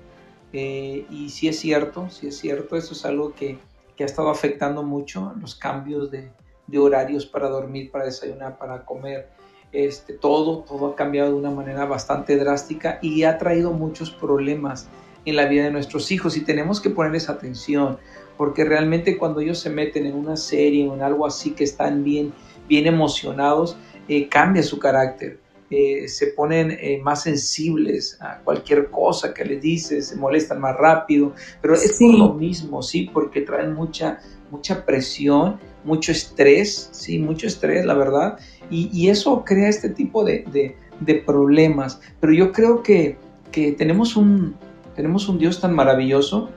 Eh, 0.53 1.05
y 1.09 1.29
sí 1.29 1.47
es 1.47 1.59
cierto, 1.59 2.09
sí 2.09 2.27
es 2.27 2.37
cierto, 2.37 2.75
eso 2.75 2.93
es 2.93 3.05
algo 3.05 3.33
que, 3.33 3.57
que 3.95 4.03
ha 4.03 4.05
estado 4.05 4.29
afectando 4.29 4.83
mucho, 4.83 5.33
los 5.39 5.55
cambios 5.55 6.11
de, 6.11 6.29
de, 6.67 6.77
horarios 6.77 7.25
para 7.25 7.47
dormir, 7.47 7.89
para 7.89 8.05
desayunar, 8.05 8.57
para 8.57 8.83
comer. 8.83 9.29
Este, 9.71 10.13
todo, 10.13 10.65
todo 10.67 10.87
ha 10.87 10.95
cambiado 10.95 11.29
de 11.29 11.35
una 11.35 11.51
manera 11.51 11.85
bastante 11.85 12.35
drástica 12.35 12.99
y 13.01 13.23
ha 13.23 13.37
traído 13.37 13.71
muchos 13.71 14.11
problemas 14.11 14.89
en 15.23 15.37
la 15.37 15.45
vida 15.45 15.63
de 15.63 15.71
nuestros 15.71 16.11
hijos 16.11 16.35
y 16.35 16.41
tenemos 16.41 16.81
que 16.81 16.89
ponerles 16.89 17.29
atención 17.29 17.97
porque 18.41 18.65
realmente 18.65 19.19
cuando 19.19 19.39
ellos 19.39 19.59
se 19.59 19.69
meten 19.69 20.07
en 20.07 20.15
una 20.15 20.35
serie 20.35 20.89
o 20.89 20.95
en 20.95 21.03
algo 21.03 21.27
así 21.27 21.51
que 21.51 21.63
están 21.63 22.03
bien, 22.03 22.33
bien 22.67 22.87
emocionados, 22.87 23.77
eh, 24.07 24.27
cambia 24.29 24.63
su 24.63 24.79
carácter. 24.79 25.39
Eh, 25.73 26.09
se 26.09 26.27
ponen 26.27 26.71
eh, 26.71 26.99
más 27.01 27.23
sensibles 27.23 28.17
a 28.19 28.39
cualquier 28.39 28.89
cosa 28.89 29.33
que 29.33 29.45
les 29.45 29.61
dices, 29.61 30.07
se 30.07 30.17
molestan 30.17 30.59
más 30.59 30.75
rápido, 30.75 31.33
pero 31.61 31.75
es 31.75 31.97
por 31.97 32.13
lo 32.13 32.33
mismo, 32.33 32.83
sí, 32.83 33.09
porque 33.13 33.39
traen 33.39 33.73
mucha, 33.73 34.19
mucha 34.51 34.85
presión, 34.85 35.61
mucho 35.85 36.11
estrés, 36.11 36.89
sí, 36.91 37.19
mucho 37.19 37.47
estrés, 37.47 37.85
la 37.85 37.93
verdad, 37.93 38.37
y, 38.69 39.07
eso 39.07 39.45
crea 39.45 39.69
este 39.69 39.89
tipo 39.89 40.25
de, 40.25 40.75
de, 40.99 41.15
problemas. 41.15 42.01
Pero 42.19 42.33
yo 42.33 42.51
creo 42.51 42.83
que, 42.83 43.17
que 43.53 43.71
tenemos 43.71 44.17
un, 44.17 44.55
tenemos 44.95 45.29
un 45.29 45.37
Dios 45.37 45.61
tan 45.61 45.73
maravilloso 45.73 46.49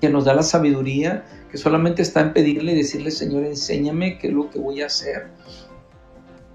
que 0.00 0.08
nos 0.08 0.24
da 0.24 0.32
la 0.32 0.42
sabiduría, 0.42 1.24
que 1.50 1.58
solamente 1.58 2.00
está 2.00 2.22
en 2.22 2.32
pedirle 2.32 2.72
y 2.72 2.76
decirle, 2.76 3.10
Señor, 3.10 3.44
enséñame 3.44 4.18
qué 4.18 4.28
es 4.28 4.32
lo 4.32 4.48
que 4.48 4.58
voy 4.58 4.80
a 4.80 4.86
hacer. 4.86 5.28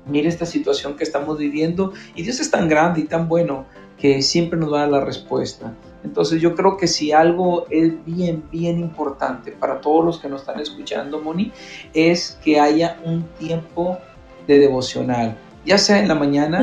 Mire 0.05 0.27
esta 0.27 0.45
situación 0.45 0.95
que 0.95 1.03
estamos 1.03 1.37
viviendo 1.37 1.93
y 2.15 2.23
Dios 2.23 2.39
es 2.39 2.51
tan 2.51 2.67
grande 2.67 3.01
y 3.01 3.03
tan 3.05 3.27
bueno 3.27 3.65
que 3.97 4.21
siempre 4.21 4.59
nos 4.59 4.71
va 4.71 4.79
a 4.79 4.81
dar 4.81 4.89
la 4.89 5.05
respuesta. 5.05 5.73
Entonces 6.03 6.41
yo 6.41 6.55
creo 6.55 6.75
que 6.75 6.87
si 6.87 7.13
algo 7.13 7.65
es 7.69 7.93
bien, 8.05 8.43
bien 8.51 8.79
importante 8.79 9.51
para 9.51 9.79
todos 9.79 10.03
los 10.03 10.19
que 10.19 10.27
nos 10.27 10.41
están 10.41 10.59
escuchando, 10.59 11.21
Moni, 11.21 11.51
es 11.93 12.37
que 12.43 12.59
haya 12.59 12.99
un 13.05 13.23
tiempo 13.39 13.97
de 14.45 14.59
devocional, 14.59 15.37
ya 15.65 15.77
sea 15.77 15.99
en 15.99 16.09
la 16.09 16.15
mañana, 16.15 16.61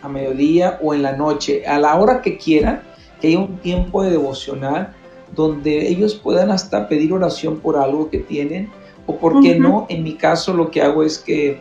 a 0.00 0.08
mediodía 0.08 0.78
o 0.80 0.94
en 0.94 1.02
la 1.02 1.16
noche, 1.16 1.66
a 1.66 1.80
la 1.80 1.96
hora 1.96 2.22
que 2.22 2.38
quieran, 2.38 2.82
que 3.20 3.28
haya 3.28 3.40
un 3.40 3.58
tiempo 3.58 4.04
de 4.04 4.10
devocional 4.10 4.94
donde 5.34 5.88
ellos 5.88 6.14
puedan 6.14 6.52
hasta 6.52 6.88
pedir 6.88 7.12
oración 7.12 7.58
por 7.58 7.76
algo 7.76 8.08
que 8.10 8.18
tienen, 8.18 8.70
o 9.06 9.16
por 9.16 9.40
qué 9.40 9.58
no, 9.58 9.86
en 9.88 10.04
mi 10.04 10.14
caso 10.14 10.52
lo 10.52 10.70
que 10.70 10.82
hago 10.82 11.02
es 11.02 11.18
que 11.18 11.60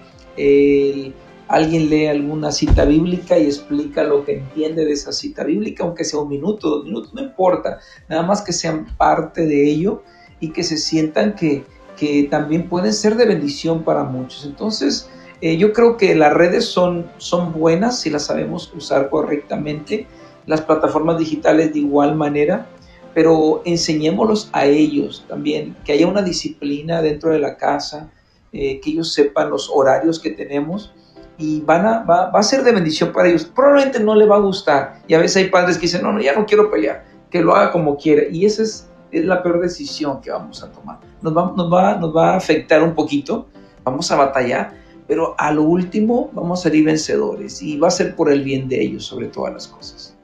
alguien 1.47 1.89
lee 1.89 2.07
alguna 2.07 2.51
cita 2.51 2.85
bíblica 2.85 3.37
y 3.37 3.45
explica 3.45 4.03
lo 4.03 4.25
que 4.25 4.39
entiende 4.39 4.85
de 4.85 4.91
esa 4.91 5.11
cita 5.11 5.43
bíblica, 5.43 5.83
aunque 5.83 6.03
sea 6.03 6.19
un 6.19 6.29
minuto, 6.29 6.69
dos 6.69 6.85
minutos, 6.85 7.13
no 7.13 7.21
importa, 7.21 7.79
nada 8.09 8.23
más 8.23 8.41
que 8.41 8.53
sean 8.53 8.85
parte 8.97 9.45
de 9.45 9.69
ello 9.69 10.03
y 10.39 10.49
que 10.49 10.63
se 10.63 10.77
sientan 10.77 11.35
que, 11.35 11.63
que 11.97 12.23
también 12.23 12.67
pueden 12.67 12.93
ser 12.93 13.15
de 13.15 13.25
bendición 13.25 13.83
para 13.83 14.03
muchos. 14.03 14.45
Entonces, 14.45 15.09
eh, 15.41 15.57
yo 15.57 15.73
creo 15.73 15.97
que 15.97 16.15
las 16.15 16.33
redes 16.33 16.65
son, 16.65 17.11
son 17.17 17.53
buenas 17.53 17.99
si 17.99 18.09
las 18.09 18.25
sabemos 18.25 18.71
usar 18.75 19.09
correctamente, 19.09 20.07
las 20.45 20.61
plataformas 20.61 21.17
digitales 21.17 21.73
de 21.73 21.79
igual 21.79 22.15
manera, 22.15 22.67
pero 23.13 23.61
enseñémoslos 23.65 24.49
a 24.51 24.65
ellos 24.65 25.23
también, 25.27 25.75
que 25.85 25.93
haya 25.93 26.07
una 26.07 26.21
disciplina 26.21 27.01
dentro 27.01 27.31
de 27.31 27.39
la 27.39 27.57
casa, 27.57 28.09
eh, 28.57 28.79
que 28.79 28.91
ellos 28.91 29.13
sepan 29.13 29.49
los 29.49 29.69
horarios 29.69 30.17
que 30.17 30.31
tenemos 30.31 30.93
y 31.37 31.59
van 31.59 31.85
a, 31.85 32.03
va, 32.03 32.31
a 32.33 32.43
ser 32.43 32.63
de 32.63 32.71
bendición 32.71 33.11
para 33.11 33.27
ellos. 33.27 33.43
Probablemente 33.43 33.99
no 33.99 34.15
le 34.15 34.25
va 34.25 34.37
a 34.37 34.39
gustar 34.39 35.01
y 35.07 35.13
a 35.13 35.19
veces 35.19 35.43
hay 35.43 35.49
padres 35.49 35.75
que 35.75 35.81
dicen, 35.81 36.03
no, 36.03 36.13
no, 36.13 36.21
ya 36.21 36.33
no 36.33 36.45
quiero 36.45 36.71
pelear, 36.71 37.03
que 37.29 37.41
lo 37.41 37.53
haga 37.53 37.73
como 37.73 37.97
quiera 37.97 38.23
y 38.31 38.45
esa 38.45 38.63
es, 38.63 38.87
es 39.11 39.25
la 39.25 39.43
peor 39.43 39.59
decisión 39.59 40.21
que 40.21 40.31
vamos 40.31 40.63
a 40.63 40.71
tomar. 40.71 40.99
Nos 41.21 41.35
va, 41.35 41.53
nos, 41.55 41.73
va, 41.73 41.97
nos 41.97 42.15
va 42.15 42.31
a 42.31 42.37
afectar 42.37 42.81
un 42.81 42.95
poquito, 42.95 43.47
vamos 43.83 44.09
a 44.09 44.15
batallar, 44.15 44.73
pero 45.05 45.35
a 45.37 45.51
lo 45.51 45.63
último 45.63 46.29
vamos 46.31 46.61
a 46.61 46.63
salir 46.63 46.85
vencedores 46.85 47.61
y 47.61 47.77
va 47.77 47.89
a 47.89 47.91
ser 47.91 48.15
por 48.15 48.31
el 48.31 48.41
bien 48.41 48.69
de 48.69 48.81
ellos 48.81 49.03
sobre 49.03 49.27
todas 49.27 49.53
las 49.53 49.67
cosas. 49.67 50.15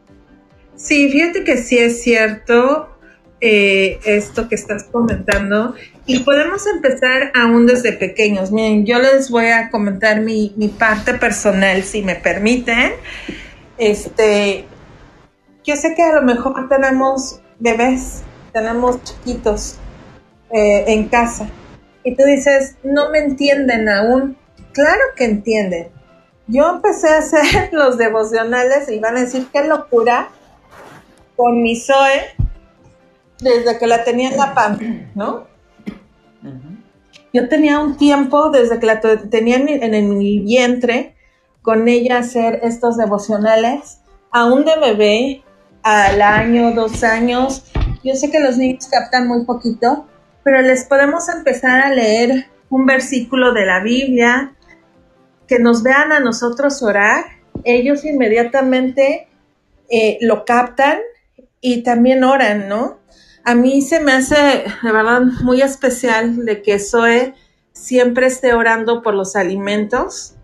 Sí, 0.75 1.09
fíjate 1.09 1.43
que 1.43 1.57
sí 1.57 1.77
es 1.77 2.01
cierto 2.01 2.90
eh, 3.41 3.99
esto 4.05 4.47
que 4.47 4.53
estás 4.53 4.83
comentando 4.83 5.73
y 6.05 6.19
podemos 6.19 6.67
empezar 6.67 7.31
aún 7.33 7.65
desde 7.65 7.91
pequeños. 7.91 8.51
Miren, 8.51 8.85
yo 8.85 8.99
les 8.99 9.31
voy 9.31 9.47
a 9.47 9.71
comentar 9.71 10.21
mi, 10.21 10.53
parte 10.77 11.15
personal, 11.15 11.81
si 11.81 12.03
me 12.03 12.15
permiten. 12.15 12.93
Este, 13.79 14.65
yo 15.63 15.75
sé 15.75 15.95
que 15.95 16.03
a 16.03 16.13
lo 16.13 16.21
mejor 16.21 16.69
tenemos 16.69 17.41
bebés, 17.57 18.21
tenemos 18.53 19.03
chiquitos 19.03 19.77
eh, 20.51 20.83
en 20.87 21.07
casa 21.07 21.49
y 22.03 22.15
tú 22.15 22.23
dices, 22.23 22.75
no 22.83 23.09
me 23.09 23.19
entienden 23.19 23.89
aún. 23.89 24.37
Claro 24.71 25.01
que 25.15 25.25
entienden. 25.25 25.89
Yo 26.45 26.69
empecé 26.69 27.09
a 27.09 27.17
hacer 27.17 27.69
los 27.71 27.97
devocionales 27.97 28.87
y 28.89 28.99
van 28.99 29.17
a 29.17 29.21
decir, 29.21 29.47
qué 29.51 29.63
locura 29.63 30.29
con 31.35 31.63
mi 31.63 31.75
Zoe 31.75 32.40
desde 33.41 33.77
que 33.77 33.87
la 33.87 34.03
tenía 34.03 34.29
en 34.29 34.37
la 34.37 34.53
panza, 34.53 34.85
¿no? 35.15 35.47
Yo 37.33 37.47
tenía 37.47 37.79
un 37.79 37.97
tiempo 37.97 38.49
desde 38.49 38.79
que 38.79 38.85
la 38.85 38.99
tenía 38.99 39.57
en, 39.57 40.17
mi 40.17 40.39
vientre 40.39 41.15
con 41.61 41.87
ella 41.87 42.19
hacer 42.19 42.59
estos 42.63 42.97
devocionales, 42.97 44.01
aún 44.31 44.65
de 44.65 44.75
bebé, 44.79 45.43
al 45.83 46.21
año, 46.21 46.71
dos 46.73 47.03
años. 47.03 47.63
Yo 48.03 48.15
sé 48.15 48.31
que 48.31 48.39
los 48.39 48.57
niños 48.57 48.87
captan 48.91 49.27
muy 49.27 49.45
poquito, 49.45 50.07
pero 50.43 50.61
les 50.61 50.85
podemos 50.85 51.29
empezar 51.29 51.81
a 51.81 51.93
leer 51.93 52.47
un 52.69 52.85
versículo 52.85 53.53
de 53.53 53.65
la 53.65 53.81
Biblia, 53.81 54.55
que 55.47 55.59
nos 55.59 55.83
vean 55.83 56.11
a 56.11 56.19
nosotros 56.19 56.81
orar, 56.81 57.25
ellos 57.63 58.05
inmediatamente 58.05 59.27
eh, 59.89 60.17
lo 60.21 60.45
captan 60.45 60.99
y 61.59 61.83
también 61.83 62.23
oran, 62.23 62.69
¿no? 62.69 63.00
A 63.43 63.55
mí 63.55 63.81
se 63.81 63.99
me 63.99 64.11
hace, 64.11 64.35
de 64.83 64.91
verdad, 64.91 65.21
muy 65.43 65.61
especial 65.61 66.45
de 66.45 66.61
que 66.61 66.79
Zoe 66.79 67.33
siempre 67.73 68.27
esté 68.27 68.53
orando 68.53 69.01
por 69.01 69.15
los 69.15 69.35
alimentos. 69.35 70.35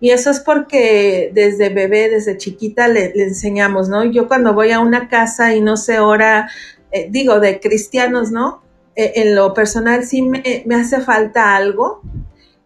Y 0.00 0.10
eso 0.10 0.30
es 0.30 0.40
porque 0.40 1.30
desde 1.34 1.68
bebé, 1.68 2.08
desde 2.08 2.38
chiquita 2.38 2.88
le, 2.88 3.12
enseñamos, 3.14 3.88
¿no? 3.88 4.04
Yo 4.04 4.26
cuando 4.26 4.54
voy 4.54 4.72
a 4.72 4.80
una 4.80 5.08
casa 5.08 5.54
y 5.54 5.60
no 5.60 5.76
se 5.76 6.00
ora, 6.00 6.50
eh, 6.90 7.08
digo, 7.10 7.38
de 7.38 7.60
cristianos, 7.60 8.32
¿no? 8.32 8.62
Eh, 8.96 9.12
en 9.16 9.36
lo 9.36 9.54
personal 9.54 10.04
sí 10.04 10.22
me, 10.22 10.42
hace 10.74 11.00
falta 11.00 11.54
algo. 11.54 12.00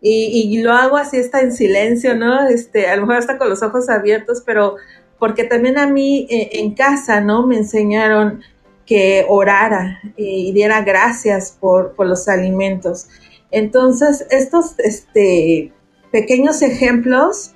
Y, 0.06 0.60
lo 0.62 0.72
hago 0.72 0.98
así, 0.98 1.16
está 1.16 1.40
en 1.40 1.50
silencio, 1.50 2.14
¿no? 2.14 2.46
Este, 2.46 2.88
a 2.88 2.96
lo 2.96 3.06
mejor 3.06 3.20
está 3.20 3.38
con 3.38 3.48
los 3.48 3.62
ojos 3.62 3.88
abiertos, 3.88 4.42
pero 4.44 4.76
porque 5.18 5.44
también 5.44 5.78
a 5.78 5.86
mí 5.86 6.26
eh, 6.30 6.50
en 6.60 6.74
casa, 6.74 7.22
¿no? 7.22 7.46
Me 7.46 7.56
enseñaron 7.56 8.42
que 8.86 9.24
orara 9.28 10.00
y 10.16 10.52
diera 10.52 10.82
gracias 10.82 11.56
por, 11.58 11.94
los 11.98 12.28
alimentos. 12.28 13.08
Entonces, 13.50 14.26
estos 14.30 14.74
este, 14.78 15.72
pequeños 16.10 16.62
ejemplos 16.62 17.54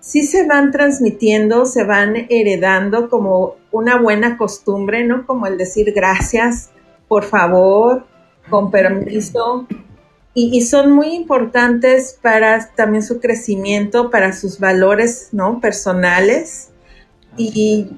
sí 0.00 0.22
se 0.22 0.46
van 0.46 0.70
transmitiendo, 0.70 1.66
se 1.66 1.84
van 1.84 2.14
heredando 2.28 3.08
como 3.08 3.56
una 3.70 4.00
buena 4.00 4.36
costumbre, 4.36 5.04
¿no? 5.04 5.26
Como 5.26 5.46
el 5.46 5.58
decir 5.58 5.92
gracias, 5.92 6.70
por 7.08 7.24
favor, 7.24 8.06
con 8.48 8.70
permiso. 8.70 9.66
Y, 10.34 10.62
son 10.62 10.92
muy 10.92 11.14
importantes 11.14 12.16
para 12.22 12.70
también 12.76 13.02
su 13.02 13.18
crecimiento, 13.18 14.08
para 14.08 14.32
sus 14.32 14.60
valores, 14.60 15.30
¿no? 15.32 15.60
Personales. 15.60 16.70
Y, 17.36 17.90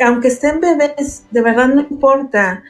aunque 0.00 0.28
estén 0.28 0.60
bebés, 0.60 1.26
de 1.30 1.42
verdad 1.42 1.68
no 1.68 1.80
importa. 1.82 2.62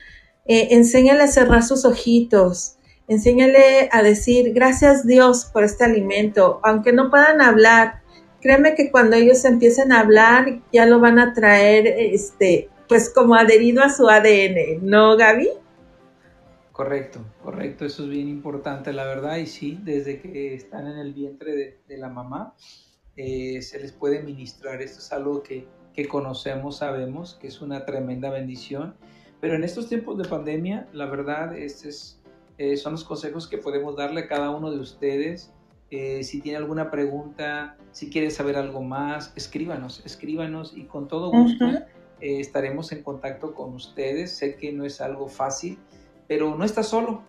Eh, 0.46 0.68
enséñale 0.70 1.22
a 1.22 1.28
cerrar 1.28 1.62
sus 1.62 1.84
ojitos, 1.84 2.76
enséñale 3.06 3.88
a 3.92 4.02
decir 4.02 4.52
gracias 4.54 5.06
Dios 5.06 5.44
por 5.44 5.62
este 5.62 5.84
alimento, 5.84 6.60
aunque 6.62 6.92
no 6.92 7.10
puedan 7.10 7.40
hablar, 7.42 8.00
créeme 8.40 8.74
que 8.74 8.90
cuando 8.90 9.16
ellos 9.16 9.44
empiecen 9.44 9.92
a 9.92 10.00
hablar 10.00 10.60
ya 10.72 10.86
lo 10.86 11.00
van 11.00 11.18
a 11.18 11.34
traer, 11.34 11.86
este, 11.86 12.70
pues 12.88 13.10
como 13.10 13.34
adherido 13.34 13.82
a 13.82 13.90
su 13.90 14.08
ADN, 14.08 14.80
¿no, 14.82 15.16
Gaby? 15.16 15.50
Correcto, 16.72 17.20
correcto, 17.42 17.84
eso 17.84 18.04
es 18.04 18.08
bien 18.08 18.28
importante, 18.28 18.92
la 18.92 19.04
verdad, 19.04 19.38
y 19.38 19.46
sí, 19.46 19.80
desde 19.82 20.20
que 20.20 20.54
están 20.54 20.86
en 20.86 20.98
el 20.98 21.12
vientre 21.12 21.82
de, 21.88 21.98
la 21.98 22.08
mamá, 22.08 22.54
eh, 23.18 23.60
se 23.60 23.78
les 23.78 23.92
puede 23.92 24.22
ministrar, 24.22 24.80
esto 24.80 25.00
es 25.00 25.12
algo 25.12 25.42
que, 25.42 25.66
que 25.92 26.08
conocemos, 26.08 26.78
sabemos 26.78 27.36
que 27.38 27.48
es 27.48 27.60
una 27.60 27.84
tremenda 27.84 28.30
bendición, 28.30 28.94
pero 29.40 29.56
en 29.56 29.64
estos 29.64 29.88
tiempos 29.88 30.16
de 30.16 30.24
pandemia, 30.24 30.88
la 30.92 31.04
verdad, 31.04 31.54
este 31.54 31.90
es, 31.90 32.22
eh, 32.56 32.78
son 32.78 32.92
los 32.92 33.04
consejos 33.04 33.46
que 33.46 33.58
podemos 33.58 33.96
darle 33.96 34.22
a 34.22 34.28
cada 34.28 34.50
uno 34.50 34.70
de 34.70 34.78
ustedes, 34.78 35.52
eh, 35.90 36.22
si 36.22 36.40
tiene 36.40 36.58
alguna 36.58 36.90
pregunta, 36.90 37.76
si 37.92 38.10
quiere 38.10 38.30
saber 38.30 38.56
algo 38.56 38.82
más, 38.82 39.32
escríbanos, 39.36 40.02
escríbanos 40.04 40.76
y 40.76 40.84
con 40.84 41.08
todo 41.08 41.30
gusto 41.30 41.64
eh, 42.20 42.40
estaremos 42.40 42.92
en 42.92 43.02
contacto 43.02 43.54
con 43.54 43.74
ustedes. 43.74 44.36
Sé 44.36 44.56
que 44.56 44.72
no 44.72 44.84
es 44.84 45.00
algo 45.00 45.28
fácil, 45.28 45.78
pero 46.26 46.54
no 46.56 46.64
estás 46.64 46.88
solo, 46.88 47.22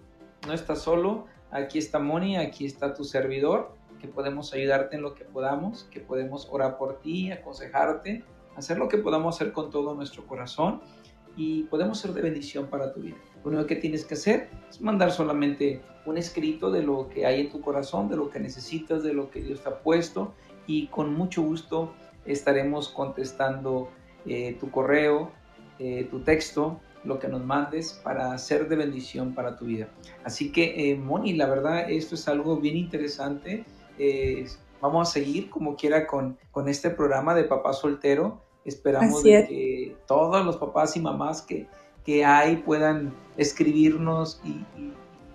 no 0.45 0.53
estás 0.53 0.81
solo. 0.81 1.25
Aquí 1.51 1.79
está 1.79 1.99
Moni, 1.99 2.37
aquí 2.37 2.65
está 2.65 2.93
tu 2.93 3.05
servidor, 3.05 3.73
que 3.99 4.07
podemos 4.07 4.53
ayudarte 4.53 4.95
en 4.95 5.01
lo 5.01 5.13
que 5.13 5.25
podamos, 5.25 5.83
que 5.91 5.99
podemos 5.99 6.47
orar 6.51 6.77
por 6.77 6.99
ti, 6.99 7.31
aconsejarte, 7.31 8.23
hacer 8.55 8.77
lo 8.77 8.87
que 8.87 8.97
podamos 8.97 9.35
hacer 9.35 9.53
con 9.53 9.69
todo 9.69 9.93
nuestro 9.93 10.25
corazón 10.25 10.81
y 11.35 11.63
podemos 11.63 11.99
ser 11.99 12.13
de 12.13 12.21
bendición 12.21 12.67
para 12.67 12.91
tu 12.93 13.01
vida. 13.01 13.15
Lo 13.43 13.51
único 13.51 13.67
que 13.67 13.75
tienes 13.75 14.03
que 14.05 14.15
hacer 14.15 14.49
es 14.69 14.81
mandar 14.81 15.11
solamente 15.11 15.81
un 16.05 16.17
escrito 16.17 16.71
de 16.71 16.83
lo 16.83 17.07
que 17.09 17.25
hay 17.25 17.41
en 17.41 17.49
tu 17.49 17.61
corazón, 17.61 18.09
de 18.09 18.17
lo 18.17 18.29
que 18.29 18.39
necesitas, 18.39 19.03
de 19.03 19.13
lo 19.13 19.29
que 19.29 19.41
Dios 19.41 19.61
te 19.61 19.69
ha 19.69 19.79
puesto 19.79 20.33
y 20.67 20.87
con 20.87 21.13
mucho 21.13 21.41
gusto 21.41 21.93
estaremos 22.25 22.89
contestando 22.89 23.89
eh, 24.25 24.57
tu 24.59 24.69
correo, 24.69 25.31
eh, 25.79 26.07
tu 26.11 26.19
texto, 26.19 26.81
lo 27.03 27.19
que 27.19 27.27
nos 27.27 27.43
mandes 27.43 27.93
para 28.03 28.37
ser 28.37 28.67
de 28.67 28.75
bendición 28.75 29.33
para 29.33 29.55
tu 29.55 29.65
vida. 29.65 29.87
Así 30.23 30.51
que, 30.51 30.91
eh, 30.91 30.95
Moni, 30.95 31.33
la 31.33 31.47
verdad, 31.47 31.89
esto 31.89 32.15
es 32.15 32.27
algo 32.27 32.57
bien 32.57 32.75
interesante. 32.75 33.65
Vamos 34.81 35.09
a 35.09 35.11
seguir 35.11 35.49
como 35.49 35.75
quiera 35.75 36.07
con, 36.07 36.37
con 36.51 36.67
este 36.69 36.89
programa 36.89 37.35
de 37.35 37.43
Papá 37.43 37.73
Soltero. 37.73 38.41
Esperamos 38.65 39.23
que 39.23 39.95
todos 40.05 40.45
los 40.45 40.57
papás 40.57 40.95
y 40.95 40.99
mamás 40.99 41.41
que, 41.41 41.67
que 42.05 42.25
hay 42.25 42.57
puedan 42.57 43.13
escribirnos 43.37 44.41
y, 44.43 44.65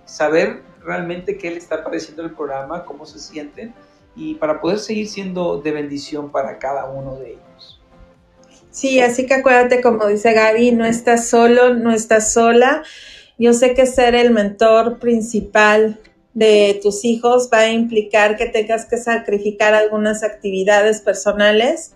saber 0.06 0.62
realmente 0.84 1.38
qué 1.38 1.50
le 1.50 1.56
está 1.56 1.82
pareciendo 1.82 2.22
el 2.22 2.32
programa, 2.32 2.84
cómo 2.84 3.06
se 3.06 3.18
sienten 3.18 3.74
y 4.14 4.34
para 4.34 4.60
poder 4.60 4.78
seguir 4.78 5.08
siendo 5.08 5.62
de 5.62 5.72
bendición 5.72 6.30
para 6.30 6.58
cada 6.58 6.90
uno 6.90 7.16
de 7.16 7.30
ellos. 7.30 7.80
Sí, 8.70 9.00
así 9.00 9.24
que 9.24 9.34
acuérdate, 9.34 9.80
como 9.80 10.06
dice 10.06 10.32
Gaby, 10.32 10.72
no 10.72 10.84
estás 10.84 11.28
solo, 11.28 11.74
no 11.74 11.92
estás 11.92 12.32
sola. 12.32 12.82
Yo 13.38 13.52
sé 13.54 13.74
que 13.74 13.86
ser 13.86 14.14
el 14.14 14.30
mentor 14.30 14.98
principal 14.98 16.00
de 16.34 16.80
tus 16.82 17.04
hijos 17.04 17.48
va 17.52 17.60
a 17.60 17.72
implicar 17.72 18.36
que 18.36 18.46
tengas 18.46 18.86
que 18.86 18.96
sacrificar 18.96 19.72
algunas 19.74 20.22
actividades 20.22 21.00
personales 21.00 21.94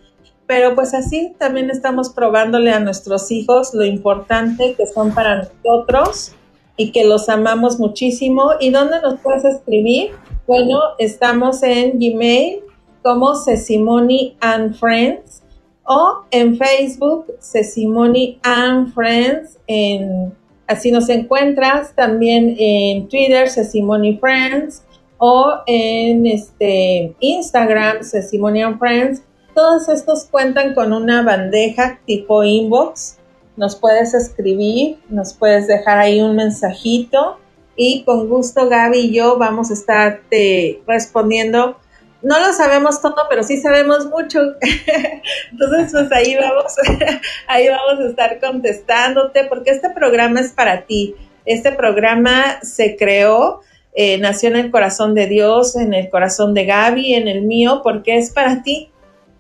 pero 0.48 0.74
pues 0.74 0.94
así 0.94 1.34
también 1.38 1.68
estamos 1.68 2.08
probándole 2.08 2.72
a 2.72 2.80
nuestros 2.80 3.30
hijos 3.30 3.74
lo 3.74 3.84
importante 3.84 4.74
que 4.74 4.86
son 4.86 5.14
para 5.14 5.42
nosotros 5.42 6.32
y 6.78 6.90
que 6.90 7.04
los 7.04 7.28
amamos 7.28 7.78
muchísimo. 7.78 8.52
¿Y 8.58 8.70
dónde 8.70 9.02
nos 9.02 9.20
puedes 9.20 9.44
escribir? 9.44 10.12
Bueno, 10.46 10.80
estamos 10.98 11.62
en 11.62 11.98
Gmail 11.98 12.60
como 13.02 13.34
Sesimony 13.34 14.38
and 14.40 14.74
Friends 14.74 15.42
o 15.84 16.22
en 16.30 16.56
Facebook 16.56 17.26
Sesimony 17.40 18.38
and 18.42 18.94
Friends. 18.94 19.58
En, 19.66 20.34
así 20.68 20.92
nos 20.92 21.08
encuentras 21.08 21.94
también 21.94 22.54
en 22.58 23.08
Twitter 23.08 23.48
Sesimony 23.48 24.18
Friends 24.20 24.82
o 25.18 25.54
en 25.66 26.26
este 26.26 27.14
Instagram 27.18 28.04
Sesimony 28.04 28.62
Friends 28.78 29.22
todos 29.58 29.88
estos 29.88 30.26
cuentan 30.26 30.72
con 30.72 30.92
una 30.92 31.24
bandeja 31.24 31.98
tipo 32.06 32.44
inbox. 32.44 33.16
Nos 33.56 33.74
puedes 33.74 34.14
escribir, 34.14 34.98
nos 35.08 35.34
puedes 35.34 35.66
dejar 35.66 35.98
ahí 35.98 36.20
un 36.20 36.36
mensajito 36.36 37.38
y 37.74 38.04
con 38.04 38.28
gusto 38.28 38.68
Gaby 38.68 38.98
y 38.98 39.12
yo 39.12 39.36
vamos 39.36 39.70
a 39.70 39.74
estarte 39.74 40.80
respondiendo. 40.86 41.76
No 42.22 42.38
lo 42.40 42.52
sabemos 42.52 43.00
todo, 43.00 43.16
pero 43.28 43.42
sí 43.42 43.58
sabemos 43.58 44.06
mucho. 44.06 44.40
Entonces, 45.52 45.92
pues 45.92 46.12
ahí 46.12 46.36
vamos, 46.36 46.74
ahí 47.46 47.68
vamos 47.68 48.04
a 48.04 48.08
estar 48.08 48.40
contestándote 48.40 49.44
porque 49.44 49.70
este 49.70 49.90
programa 49.90 50.40
es 50.40 50.52
para 50.52 50.82
ti. 50.82 51.14
Este 51.44 51.72
programa 51.72 52.60
se 52.62 52.96
creó, 52.96 53.60
eh, 53.94 54.18
nació 54.18 54.50
en 54.50 54.56
el 54.56 54.70
corazón 54.70 55.14
de 55.14 55.26
Dios, 55.26 55.76
en 55.76 55.94
el 55.94 56.10
corazón 56.10 56.54
de 56.54 56.66
Gaby, 56.66 57.14
en 57.14 57.28
el 57.28 57.42
mío, 57.42 57.80
porque 57.82 58.18
es 58.18 58.30
para 58.30 58.62
ti 58.62 58.90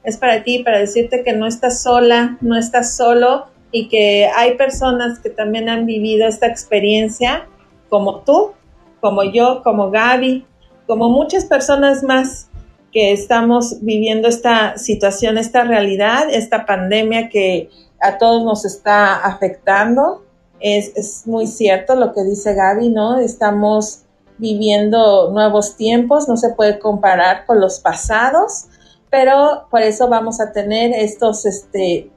es 0.08 0.16
para 0.16 0.42
ti, 0.42 0.60
para 0.60 0.78
decirte 0.78 1.22
que 1.22 1.34
no 1.34 1.46
estás 1.46 1.82
sola, 1.82 2.38
no 2.40 2.56
estás 2.56 2.96
solo 2.96 3.46
y 3.70 3.88
que 3.88 4.26
hay 4.34 4.56
personas 4.56 5.18
que 5.18 5.28
también 5.28 5.68
han 5.68 5.84
vivido 5.84 6.26
esta 6.26 6.46
experiencia, 6.46 7.46
como 7.90 8.20
tú, 8.20 8.52
como 9.00 9.22
yo, 9.22 9.62
como 9.62 9.90
Gaby, 9.90 10.46
como 10.86 11.10
muchas 11.10 11.44
personas 11.44 12.02
más 12.02 12.47
que 12.92 13.12
estamos 13.12 13.82
viviendo 13.82 14.28
esta 14.28 14.78
situación, 14.78 15.38
esta 15.38 15.64
realidad, 15.64 16.24
esta 16.30 16.64
pandemia 16.66 17.28
que 17.28 17.70
a 18.00 18.18
todos 18.18 18.44
nos 18.44 18.64
está 18.64 19.16
afectando. 19.16 20.24
Es, 20.60 20.92
es 20.96 21.26
muy 21.26 21.46
cierto 21.46 21.94
lo 21.94 22.12
que 22.12 22.24
dice 22.24 22.54
Gaby, 22.54 22.88
¿no? 22.90 23.18
Estamos 23.18 24.02
viviendo 24.38 25.30
nuevos 25.32 25.76
tiempos, 25.76 26.28
no 26.28 26.36
se 26.36 26.50
puede 26.50 26.78
comparar 26.78 27.44
con 27.44 27.60
los 27.60 27.80
pasados, 27.80 28.66
pero 29.10 29.66
por 29.70 29.82
eso 29.82 30.08
vamos 30.08 30.40
a 30.40 30.52
tener 30.52 30.92
estos 30.92 31.44
este, 31.44 32.10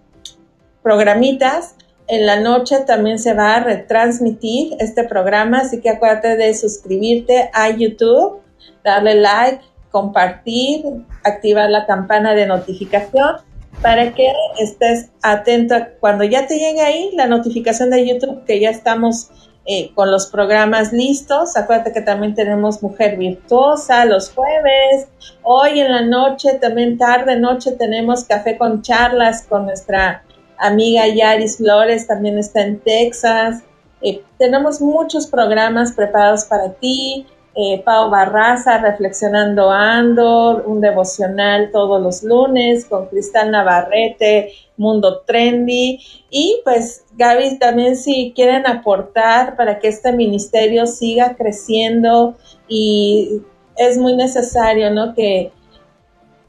programitas. 0.83 1.75
En 2.07 2.25
la 2.25 2.39
noche 2.39 2.79
también 2.85 3.19
se 3.19 3.33
va 3.33 3.55
a 3.55 3.63
retransmitir 3.63 4.75
este 4.79 5.03
programa, 5.03 5.59
así 5.59 5.81
que 5.81 5.89
acuérdate 5.89 6.35
de 6.35 6.53
suscribirte 6.53 7.49
a 7.53 7.69
YouTube, 7.69 8.39
darle 8.83 9.15
like, 9.15 9.63
compartir, 9.91 10.83
activar 11.23 11.69
la 11.69 11.85
campana 11.85 12.33
de 12.33 12.47
notificación 12.47 13.37
para 13.81 14.13
que 14.13 14.31
estés 14.59 15.09
atento 15.21 15.75
cuando 15.99 16.23
ya 16.23 16.47
te 16.47 16.57
llegue 16.57 16.81
ahí 16.81 17.11
la 17.15 17.27
notificación 17.27 17.89
de 17.89 18.07
YouTube 18.07 18.43
que 18.45 18.59
ya 18.59 18.69
estamos 18.69 19.29
eh, 19.65 19.91
con 19.93 20.11
los 20.11 20.27
programas 20.27 20.91
listos. 20.91 21.55
Acuérdate 21.55 21.93
que 21.93 22.01
también 22.01 22.33
tenemos 22.33 22.81
Mujer 22.81 23.17
Virtuosa 23.17 24.05
los 24.05 24.31
jueves. 24.31 25.07
Hoy 25.43 25.79
en 25.79 25.91
la 25.91 26.01
noche, 26.01 26.55
también 26.55 26.97
tarde 26.97 27.39
noche, 27.39 27.71
tenemos 27.73 28.23
Café 28.23 28.57
con 28.57 28.81
Charlas 28.81 29.43
con 29.47 29.65
nuestra 29.65 30.23
amiga 30.57 31.07
Yaris 31.07 31.57
Flores, 31.57 32.07
también 32.07 32.37
está 32.37 32.61
en 32.61 32.79
Texas. 32.79 33.63
Eh, 34.01 34.23
tenemos 34.37 34.81
muchos 34.81 35.27
programas 35.27 35.91
preparados 35.91 36.45
para 36.45 36.73
ti 36.73 37.27
eh, 37.53 37.81
Pau 37.83 38.09
Barraza, 38.09 38.77
Reflexionando 38.77 39.69
Andor, 39.69 40.63
un 40.65 40.79
devocional 40.79 41.69
todos 41.71 42.01
los 42.01 42.23
lunes 42.23 42.85
con 42.85 43.07
Cristal 43.07 43.51
Navarrete, 43.51 44.53
Mundo 44.77 45.21
Trendy. 45.25 45.99
Y 46.29 46.61
pues 46.63 47.05
Gaby, 47.17 47.59
también 47.59 47.97
si 47.97 48.31
quieren 48.35 48.65
aportar 48.65 49.55
para 49.57 49.79
que 49.79 49.89
este 49.89 50.13
ministerio 50.13 50.85
siga 50.85 51.35
creciendo 51.35 52.37
y 52.67 53.41
es 53.75 53.97
muy 53.97 54.15
necesario, 54.15 54.91
¿no? 54.91 55.13
Que 55.13 55.51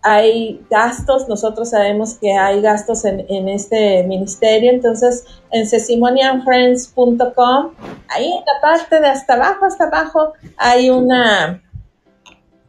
hay 0.03 0.61
gastos, 0.69 1.29
nosotros 1.29 1.71
sabemos 1.71 2.15
que 2.15 2.33
hay 2.33 2.61
gastos 2.61 3.05
en, 3.05 3.49
este 3.49 4.03
ministerio, 4.05 4.73
entonces 4.73 5.25
en 5.51 5.67
sesimonianfriends.com, 5.67 7.73
ahí 8.09 8.27
en 8.27 8.45
la 8.45 8.61
parte 8.61 9.01
de 9.01 9.07
hasta 9.07 9.35
abajo, 9.35 9.65
hasta 9.65 9.85
abajo, 9.85 10.33
hay 10.57 10.91
una, 10.91 11.63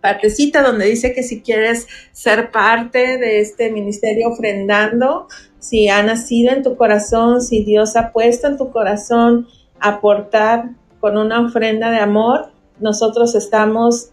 partecita 0.04 0.62
donde 0.62 0.86
dice 0.86 1.14
que 1.14 1.24
si 1.24 1.42
quieres 1.42 1.88
ser 2.12 2.52
parte 2.52 3.18
de 3.18 3.40
este 3.40 3.72
ministerio 3.72 4.28
ofrendando, 4.28 5.30
si 5.60 5.88
ha 5.88 6.04
nacido 6.04 6.52
en 6.52 6.62
tu 6.62 6.76
corazón, 6.76 7.42
si 7.42 7.64
Dios 7.64 7.96
ha 7.96 8.12
puesto 8.12 8.48
en 8.48 8.58
tu 8.58 8.70
corazón 8.70 9.48
aportar 9.80 10.72
con 11.00 11.18
una 11.18 11.40
ofrenda 11.40 11.90
de 11.90 12.00
amor, 12.00 12.52
nosotros 12.82 13.34
estamos 13.34 14.10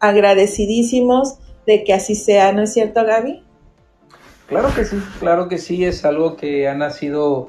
agradecidísimos 0.00 1.38
de 1.66 1.84
que 1.84 1.92
así 1.92 2.14
sea, 2.14 2.52
¿no 2.52 2.62
es 2.62 2.72
cierto, 2.72 3.04
Gaby? 3.04 3.42
Claro 4.46 4.68
que 4.74 4.84
sí, 4.84 5.02
claro 5.18 5.48
que 5.48 5.58
sí, 5.58 5.84
es 5.84 6.04
algo 6.04 6.36
que 6.36 6.68
ha 6.68 6.74
nacido 6.74 7.48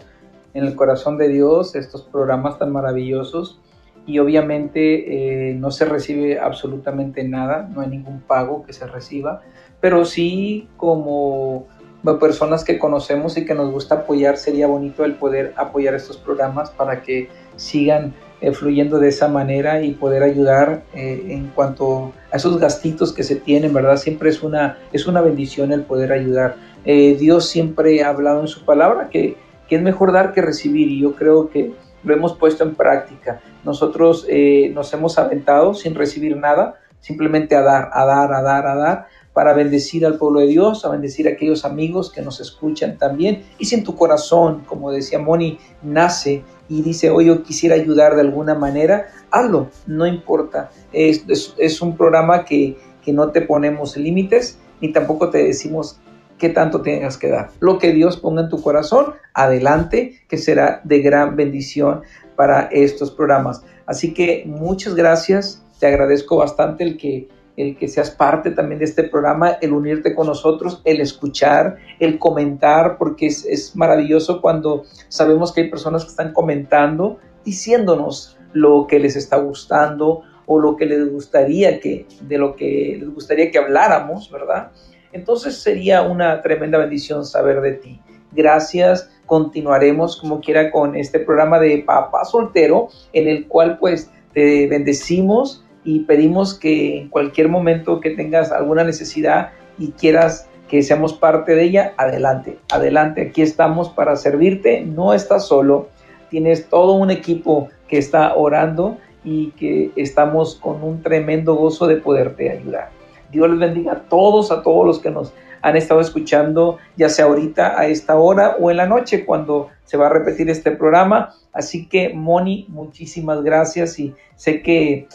en 0.53 0.65
el 0.65 0.75
corazón 0.75 1.17
de 1.17 1.27
Dios, 1.27 1.75
estos 1.75 2.01
programas 2.01 2.57
tan 2.57 2.71
maravillosos, 2.71 3.59
y 4.07 4.19
obviamente 4.19 5.49
eh, 5.49 5.53
no 5.53 5.69
se 5.69 5.85
recibe 5.85 6.39
absolutamente 6.39 7.23
nada, 7.23 7.69
no 7.71 7.81
hay 7.81 7.89
ningún 7.89 8.21
pago 8.21 8.65
que 8.65 8.73
se 8.73 8.87
reciba, 8.87 9.41
pero 9.79 10.05
sí 10.05 10.67
como 10.77 11.67
personas 12.15 12.63
que 12.63 12.79
conocemos 12.79 13.37
y 13.37 13.45
que 13.45 13.53
nos 13.53 13.69
gusta 13.71 13.95
apoyar, 13.95 14.37
sería 14.37 14.65
bonito 14.67 15.03
el 15.03 15.15
poder 15.15 15.53
apoyar 15.57 15.93
estos 15.93 16.17
programas 16.17 16.71
para 16.71 17.01
que 17.01 17.29
sigan 17.57 18.13
eh, 18.41 18.51
fluyendo 18.51 18.99
de 18.99 19.09
esa 19.09 19.27
manera 19.27 19.81
y 19.81 19.93
poder 19.93 20.23
ayudar 20.23 20.83
eh, 20.93 21.25
en 21.29 21.47
cuanto 21.47 22.13
a 22.31 22.37
esos 22.37 22.59
gastitos 22.59 23.13
que 23.13 23.23
se 23.23 23.35
tienen, 23.35 23.73
¿verdad? 23.73 23.97
Siempre 23.97 24.29
es 24.29 24.43
una, 24.43 24.77
es 24.93 25.07
una 25.07 25.21
bendición 25.21 25.71
el 25.71 25.81
poder 25.81 26.11
ayudar. 26.11 26.55
Dios 26.85 27.49
siempre 27.49 28.01
ha 28.01 28.07
hablado 28.07 28.39
en 28.39 28.47
su 28.47 28.63
palabra 28.63 29.09
que 29.09 29.35
que 29.67 29.75
es 29.75 29.81
mejor 29.81 30.11
dar 30.11 30.33
que 30.33 30.41
recibir 30.41 30.87
y 30.89 30.99
yo 30.99 31.15
creo 31.15 31.49
que 31.49 31.73
lo 32.03 32.13
hemos 32.13 32.37
puesto 32.37 32.63
en 32.63 32.75
práctica. 32.75 33.41
Nosotros 33.63 34.25
eh, 34.29 34.71
nos 34.73 34.93
hemos 34.93 35.17
aventado 35.17 35.73
sin 35.73 35.95
recibir 35.95 36.37
nada, 36.37 36.75
simplemente 36.99 37.55
a 37.55 37.61
dar, 37.61 37.89
a 37.93 38.05
dar, 38.05 38.33
a 38.33 38.41
dar, 38.41 38.67
a 38.67 38.75
dar, 38.75 39.07
para 39.33 39.53
bendecir 39.53 40.05
al 40.05 40.17
pueblo 40.17 40.39
de 40.39 40.47
Dios, 40.47 40.83
a 40.85 40.89
bendecir 40.89 41.27
a 41.27 41.31
aquellos 41.31 41.65
amigos 41.65 42.11
que 42.11 42.21
nos 42.21 42.39
escuchan 42.39 42.97
también. 42.97 43.43
Y 43.59 43.65
si 43.65 43.75
en 43.75 43.83
tu 43.83 43.95
corazón, 43.95 44.63
como 44.65 44.91
decía 44.91 45.19
Moni, 45.19 45.59
nace 45.83 46.43
y 46.69 46.81
dice, 46.81 47.09
oye, 47.09 47.27
yo 47.27 47.43
quisiera 47.43 47.75
ayudar 47.75 48.15
de 48.15 48.21
alguna 48.21 48.55
manera, 48.55 49.07
hazlo, 49.31 49.69
no 49.85 50.05
importa. 50.05 50.69
Es, 50.91 51.53
es 51.57 51.81
un 51.81 51.95
programa 51.95 52.45
que, 52.45 52.77
que 53.03 53.13
no 53.13 53.31
te 53.31 53.41
ponemos 53.41 53.95
límites, 53.95 54.57
ni 54.81 54.91
tampoco 54.91 55.29
te 55.29 55.43
decimos 55.43 55.99
qué 56.37 56.49
tanto 56.49 56.81
tengas 56.81 57.17
que 57.17 57.29
dar. 57.29 57.51
Lo 57.59 57.79
que 57.79 57.91
Dios 57.91 58.17
ponga 58.17 58.41
en 58.41 58.49
tu 58.49 58.61
corazón, 58.61 59.13
adelante, 59.33 60.19
que 60.27 60.37
será 60.37 60.81
de 60.83 60.99
gran 60.99 61.35
bendición 61.35 62.01
para 62.35 62.63
estos 62.71 63.11
programas. 63.11 63.63
Así 63.85 64.13
que 64.13 64.43
muchas 64.45 64.95
gracias, 64.95 65.63
te 65.79 65.87
agradezco 65.87 66.37
bastante 66.37 66.83
el 66.83 66.97
que 66.97 67.29
el 67.57 67.75
que 67.75 67.87
seas 67.87 68.11
parte 68.11 68.51
también 68.51 68.79
de 68.79 68.85
este 68.85 69.03
programa, 69.03 69.57
el 69.61 69.73
unirte 69.73 70.15
con 70.15 70.27
nosotros, 70.27 70.81
el 70.85 71.01
escuchar, 71.01 71.77
el 71.99 72.19
comentar, 72.19 72.97
porque 72.97 73.25
es, 73.25 73.75
maravilloso 73.75 74.41
cuando 74.41 74.83
sabemos 75.09 75.51
que 75.51 75.61
hay 75.61 75.69
personas 75.69 76.03
que 76.03 76.11
están 76.11 76.33
comentando, 76.33 77.17
diciéndonos 77.43 78.37
lo 78.53 78.85
que 78.87 78.99
les 78.99 79.15
está 79.15 79.37
gustando 79.37 80.21
o 80.45 80.59
lo 80.59 80.77
que 80.77 80.85
les 80.85 81.11
gustaría 81.11 81.79
que, 81.79 82.05
de 82.21 82.37
lo 82.37 82.55
que 82.55 82.97
les 82.99 83.13
gustaría 83.13 83.51
que 83.51 83.57
habláramos, 83.57 84.31
¿verdad? 84.31 84.71
entonces 85.11 85.57
sería 85.57 86.03
una 86.03 86.41
tremenda 86.41 86.77
bendición 86.77 87.25
saber 87.25 87.61
de 87.61 87.73
ti. 87.73 88.01
Gracias, 88.31 89.09
continuaremos 89.25 90.17
como 90.17 90.41
quiera 90.41 90.69
con 90.69 90.95
este 90.95 91.19
programa 91.19 91.59
de 91.59 91.79
Papá 91.79 92.23
Soltero, 92.23 92.89
en 93.13 93.27
el 93.27 93.47
cual 93.47 93.79
pues 93.79 94.11
te 94.33 94.67
bendecimos 94.67 95.65
y 95.83 96.01
pedimos 96.01 96.53
que 96.53 96.99
en 96.99 97.09
cualquier 97.09 97.49
momento 97.49 97.99
que 97.99 98.11
tengas 98.11 98.51
alguna 98.51 98.83
necesidad 98.83 99.51
y 99.77 99.91
quieras 99.91 100.49
que 100.67 100.83
seamos 100.83 101.13
parte 101.13 101.55
de 101.55 101.63
ella, 101.63 101.93
adelante, 101.97 102.59
adelante, 102.71 103.21
aquí 103.21 103.41
estamos 103.41 103.89
para 103.89 104.15
servirte, 104.15 104.81
no 104.81 105.13
estás 105.13 105.47
solo, 105.47 105.89
tienes 106.29 106.67
todo 106.69 106.93
un 106.93 107.09
equipo 107.09 107.69
que 107.87 107.97
está 107.97 108.35
orando 108.35 108.97
y 109.23 109.51
que 109.51 109.91
estamos 109.95 110.55
con 110.55 110.83
un 110.83 111.01
tremendo 111.01 111.55
gozo 111.55 111.87
de 111.87 111.97
poderte 111.97 112.51
ayudar. 112.51 112.89
Dios 113.31 113.49
les 113.49 113.59
bendiga 113.59 113.93
a 113.93 114.01
todos, 114.03 114.51
a 114.51 114.61
todos 114.61 114.85
los 114.85 114.99
que 114.99 115.09
nos 115.09 115.33
han 115.61 115.75
estado 115.75 115.99
escuchando, 116.01 116.77
ya 116.95 117.09
sea 117.09 117.25
ahorita 117.25 117.79
a 117.79 117.87
esta 117.87 118.15
hora 118.17 118.55
o 118.59 118.71
en 118.71 118.77
la 118.77 118.87
noche 118.87 119.25
cuando 119.25 119.69
se 119.83 119.97
va 119.97 120.07
a 120.07 120.09
repetir 120.09 120.49
este 120.49 120.71
programa. 120.71 121.33
Así 121.51 121.87
que, 121.87 122.09
Moni, 122.13 122.65
muchísimas 122.69 123.43
gracias 123.43 123.99
y 123.99 124.13
sé 124.35 124.61
que 124.61 125.07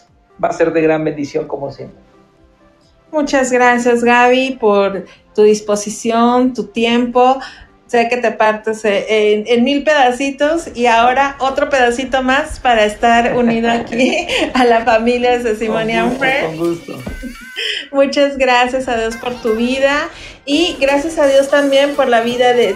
va 0.42 0.48
a 0.48 0.52
ser 0.52 0.72
de 0.72 0.80
gran 0.82 1.04
bendición 1.04 1.46
como 1.46 1.70
siempre. 1.70 1.98
Muchas 3.12 3.52
gracias, 3.52 4.02
Gaby, 4.02 4.56
por 4.58 5.04
tu 5.34 5.42
disposición, 5.42 6.54
tu 6.54 6.68
tiempo. 6.68 7.38
Sé 7.86 8.08
que 8.08 8.16
te 8.16 8.30
partes 8.30 8.80
en, 8.84 9.64
mil 9.64 9.84
pedacitos 9.84 10.74
y 10.74 10.86
ahora 10.86 11.36
otro 11.40 11.68
pedacito 11.68 12.22
más 12.22 12.58
para 12.58 12.86
estar 12.86 13.36
unido 13.36 13.70
aquí 13.70 14.26
a 14.54 14.64
la 14.64 14.82
familia 14.86 15.38
de 15.38 15.54
Simonian 15.56 16.16
Con 16.16 16.56
gusto. 16.56 16.98
Muchas 17.92 18.38
gracias 18.38 18.88
a 18.88 18.96
Dios 18.96 19.16
por 19.16 19.34
tu 19.42 19.56
vida 19.56 20.08
y 20.46 20.78
gracias 20.80 21.18
a 21.18 21.26
Dios 21.26 21.50
también 21.50 21.94
por 21.94 22.08
la 22.08 22.22
vida 22.22 22.54
de, 22.54 22.74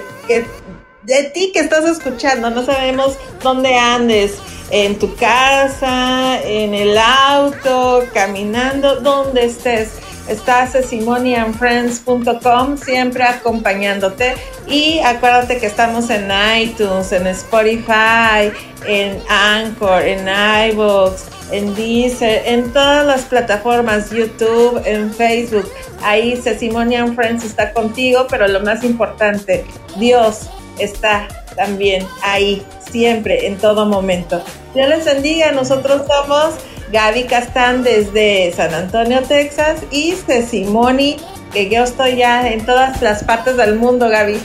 de 1.02 1.22
ti 1.32 1.50
que 1.54 1.60
estás 1.60 1.86
escuchando. 1.86 2.50
No 2.50 2.62
sabemos 2.62 3.16
dónde 3.42 3.74
andes, 3.74 4.38
en 4.70 4.98
tu 4.98 5.14
casa, 5.16 6.40
en 6.42 6.74
el 6.74 6.96
auto, 6.98 8.04
caminando, 8.12 9.00
donde 9.00 9.46
estés. 9.46 9.92
Estás 10.28 10.74
en 10.74 10.82
simonianfriends.com, 10.84 12.76
siempre 12.78 13.22
acompañándote. 13.22 14.34
Y 14.66 14.98
acuérdate 14.98 15.58
que 15.58 15.66
estamos 15.66 16.10
en 16.10 16.28
iTunes, 16.60 17.12
en 17.12 17.28
Spotify, 17.28 18.50
en 18.86 19.22
Anchor, 19.28 20.02
en 20.02 20.26
iVoox 20.72 21.36
en 21.50 21.74
Deezer, 21.74 22.42
en 22.46 22.72
todas 22.72 23.06
las 23.06 23.22
plataformas, 23.22 24.10
YouTube, 24.10 24.82
en 24.84 25.12
Facebook. 25.12 25.70
Ahí 26.02 26.36
Sesimonian 26.36 27.14
Friends 27.14 27.44
está 27.44 27.72
contigo, 27.72 28.26
pero 28.28 28.48
lo 28.48 28.60
más 28.60 28.84
importante, 28.84 29.64
Dios 29.96 30.48
está 30.78 31.28
también 31.56 32.06
ahí, 32.22 32.64
siempre, 32.90 33.46
en 33.46 33.56
todo 33.58 33.86
momento. 33.86 34.42
Dios 34.74 34.88
les 34.88 35.04
bendiga, 35.04 35.52
nosotros 35.52 36.02
somos 36.06 36.54
Gaby 36.92 37.24
Castán 37.24 37.82
desde 37.82 38.52
San 38.52 38.74
Antonio, 38.74 39.22
Texas, 39.22 39.80
y 39.90 40.12
Sesimoni, 40.12 41.16
que 41.52 41.68
yo 41.68 41.84
estoy 41.84 42.16
ya 42.16 42.48
en 42.48 42.64
todas 42.64 43.02
las 43.02 43.24
partes 43.24 43.56
del 43.56 43.76
mundo, 43.76 44.08
Gaby. 44.08 44.40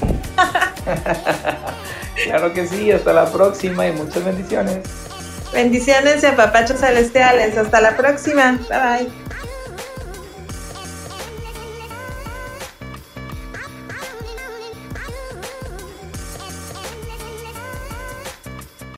claro 2.24 2.54
que 2.54 2.68
sí, 2.68 2.92
hasta 2.92 3.14
la 3.14 3.26
próxima 3.26 3.88
y 3.88 3.92
muchas 3.92 4.24
bendiciones. 4.24 4.80
Bendiciones 5.54 6.24
y 6.24 6.26
apapachos 6.28 6.80
celestiales. 6.80 7.58
Hasta 7.58 7.82
la 7.82 7.98
próxima. 7.98 8.58
Bye 8.70 9.06
bye. 9.06 9.41